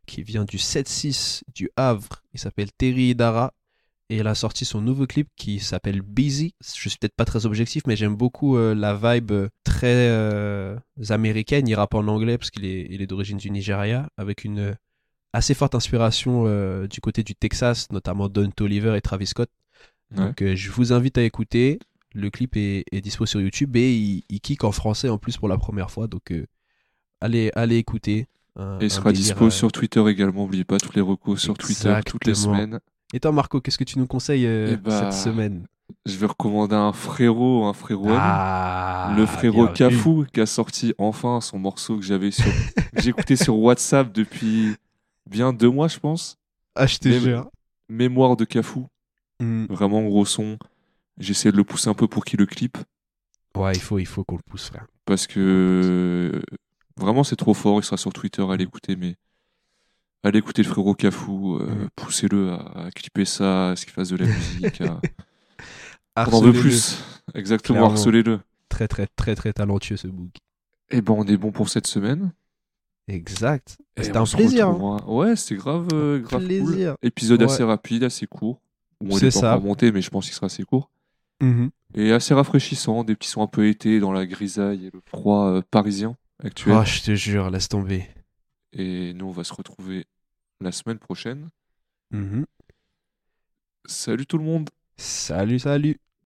qui 0.06 0.24
vient 0.24 0.46
du 0.46 0.58
7-6 0.58 1.44
du 1.54 1.70
Havre. 1.76 2.24
Il 2.34 2.40
s'appelle 2.40 2.72
Terry 2.72 3.10
Idara 3.10 3.54
et 4.12 4.18
il 4.18 4.28
a 4.28 4.36
sorti 4.36 4.66
son 4.66 4.82
nouveau 4.82 5.08
clip 5.08 5.28
qui 5.38 5.60
s'appelle 5.60 6.02
Busy. 6.02 6.54
Je 6.64 6.90
suis 6.90 6.98
peut-être 7.00 7.16
pas 7.16 7.26
très 7.26 7.46
objectif, 7.46 7.84
mais 7.88 7.96
j'aime 7.96 8.16
beaucoup 8.16 8.58
euh, 8.58 8.76
la 8.76 8.94
vibe 8.94 9.32
euh, 9.32 9.48
très 9.64 10.10
euh, 10.10 10.76
américaine. 11.10 11.68
Il 11.68 11.76
rappe 11.76 11.94
en 11.96 12.06
anglais 12.08 12.38
parce 12.38 12.52
qu'il 12.52 12.66
est, 12.66 12.88
il 12.90 13.02
est 13.02 13.08
d'origine 13.08 13.38
du 13.38 13.50
Nigeria, 13.50 14.10
avec 14.18 14.44
une 14.44 14.76
assez 15.34 15.54
forte 15.54 15.76
inspiration 15.76 16.44
euh, 16.46 16.88
du 16.88 17.00
côté 17.00 17.24
du 17.24 17.36
Texas, 17.36 17.88
notamment 17.92 18.28
Don 18.28 18.52
Toliver 18.52 18.96
et 18.98 19.02
Travis 19.02 19.28
Scott. 19.28 19.50
Ouais. 20.16 20.26
Donc 20.26 20.44
je 20.56 20.72
vous 20.72 20.92
invite 20.92 21.18
à 21.18 21.24
écouter. 21.24 21.80
Le 22.14 22.30
clip 22.30 22.58
est, 22.58 22.84
est 22.92 23.00
dispo 23.00 23.26
sur 23.26 23.40
YouTube 23.40 23.78
et 23.78 23.96
il, 23.96 24.24
il 24.30 24.42
kick 24.42 24.66
en 24.66 24.74
français 24.74 25.08
en 25.08 25.18
plus 25.18 25.38
pour 25.38 25.48
la 25.48 25.58
première 25.58 25.90
fois. 25.90 26.08
Donc 26.08 26.34
allez, 27.22 27.50
allez 27.56 27.78
écouter. 27.78 28.28
Un- 28.58 28.78
Et 28.80 28.86
un 28.88 28.90
sera 28.90 29.14
délire, 29.14 29.24
dispo 29.36 29.50
sur 29.50 29.72
Twitter 29.72 30.04
également, 30.10 30.42
n'oubliez 30.42 30.66
pas 30.66 30.78
tous 30.78 30.92
les 30.94 31.00
recos 31.02 31.40
sur 31.42 31.58
Twitter 31.58 31.98
toutes 32.06 32.26
les 32.26 32.36
semaines. 32.36 32.82
Et 33.14 33.20
toi 33.20 33.32
Marco, 33.32 33.60
qu'est-ce 33.62 33.78
que 33.78 33.84
tu 33.84 34.00
nous 34.00 34.08
conseilles 34.08 34.46
euh, 34.46 34.72
Eh 34.74 34.78
bah, 34.78 35.00
cette 35.00 35.14
semaine? 35.14 35.66
Je 36.06 36.16
vais 36.18 36.26
recommander 36.28 36.76
un 36.76 36.94
frérot, 36.94 37.66
un 37.66 37.74
frérot. 37.74 38.08
Ah, 38.12 39.14
le 39.18 39.26
frérot. 39.26 39.68
Cafou 39.68 40.26
qui 40.34 40.40
a 40.40 40.46
sorti 40.46 40.94
enfin 40.98 41.42
son 41.42 41.60
morceau 41.60 41.98
que 41.98 42.04
j'avais 42.04 42.32
sur 42.32 42.46
j'écoutais 42.98 43.36
sur 43.36 43.58
WhatsApp 43.60 44.12
depuis 44.14 44.76
bien 45.30 45.52
deux 45.54 45.70
mois 45.70 45.88
je 45.90 46.00
pense. 46.00 46.38
Ah, 46.76 46.88
je 46.88 46.98
jure. 47.20 47.50
Mémoire 47.90 48.38
de 48.38 48.46
Cafou, 48.46 48.88
Hmm. 49.42 49.66
vraiment 49.70 50.02
gros 50.04 50.24
son. 50.26 50.58
J'essaie 51.18 51.52
de 51.52 51.58
le 51.58 51.64
pousser 51.64 51.90
un 51.90 51.94
peu 51.96 52.08
pour 52.08 52.24
qu'il 52.24 52.40
le 52.40 52.46
clip 52.46 52.78
Ouais, 53.58 53.74
il 53.74 53.82
faut, 53.82 53.98
il 54.00 54.06
faut 54.06 54.24
qu'on 54.24 54.38
le 54.38 54.42
pousse, 54.50 54.68
frère. 54.70 54.86
parce 55.06 55.26
que 55.28 56.42
vraiment 56.96 57.24
c'est 57.26 57.36
trop 57.36 57.54
fort. 57.54 57.80
Il 57.80 57.84
sera 57.84 57.98
sur 57.98 58.14
Twitter 58.14 58.46
à 58.50 58.56
l'écouter, 58.56 58.96
mais 58.96 59.16
allez 60.24 60.40
écouter 60.40 60.64
le 60.64 60.70
frérot 60.70 60.94
Cafou, 60.96 61.58
euh, 61.58 61.66
Mhm. 61.68 61.90
poussez-le 61.96 62.52
à, 62.52 62.86
à 62.88 62.92
clipper 62.92 63.26
ça, 63.26 63.72
à 63.72 63.76
ce 63.76 63.86
qu'il 63.86 63.94
fasse 63.94 64.10
de 64.10 64.18
la 64.18 64.26
musique. 64.28 64.82
à- 64.82 65.00
On 66.28 66.34
en 66.36 66.42
veut 66.42 66.54
plus. 66.54 67.04
Exactement, 67.36 67.86
harcelez-le. 67.86 68.40
Très, 68.70 68.88
très, 68.88 69.08
très, 69.08 69.36
très 69.36 69.54
talentueux 69.54 69.98
ce 69.98 70.08
book. 70.08 70.32
Et 70.90 71.02
ben 71.02 71.14
on 71.18 71.26
est 71.26 71.38
bon 71.38 71.52
pour 71.52 71.70
cette 71.70 71.88
semaine. 71.88 72.34
Exact. 73.08 73.78
C'était 73.98 74.18
un 74.18 74.24
plaisir. 74.26 74.68
hein. 74.70 74.98
Ouais, 75.08 75.36
c'était 75.36 75.56
grave, 75.56 75.88
euh, 75.94 76.20
grave 76.20 76.46
Plaisir. 76.46 76.96
cool. 77.02 77.08
Épisode 77.08 77.42
Ouais. 77.42 77.46
assez 77.52 77.64
rapide, 77.64 78.04
assez 78.04 78.28
court. 78.28 78.62
Bon, 79.00 79.16
C'est 79.18 79.28
est 79.28 79.34
pas 79.42 79.56
ça. 79.56 79.58
monté, 79.60 79.92
mais 79.92 80.02
je 80.02 80.10
pense 80.10 80.26
qu'il 80.26 80.34
sera 80.34 80.46
assez 80.48 80.64
court. 80.64 80.92
Mhm. 81.42 81.72
Et 81.96 82.12
assez 82.14 82.34
rafraîchissant, 82.34 83.04
des 83.04 83.16
petits 83.16 83.30
sons 83.30 83.42
un 83.42 83.48
peu 83.48 83.68
été 83.68 84.00
dans 84.00 84.12
la 84.12 84.26
grisaille 84.26 84.86
et 84.88 84.92
le 84.94 85.02
froid 85.06 85.48
euh, 85.48 85.62
parisien 85.72 86.16
actuel. 86.44 86.76
Oh, 86.80 86.84
je 86.86 87.02
te 87.02 87.16
jure, 87.16 87.50
laisse 87.50 87.68
tomber. 87.70 88.08
Et 88.74 89.14
nous, 89.14 89.28
on 89.28 89.32
va 89.32 89.44
se 89.44 89.54
retrouver 89.54 90.06
la 90.60 90.72
semaine 90.72 91.00
prochaine. 91.00 91.50
Mhm. 92.12 92.46
Salut 93.86 94.26
tout 94.26 94.38
le 94.38 94.44
monde 94.44 94.70
Salut, 94.98 95.60
salut. 95.60 95.98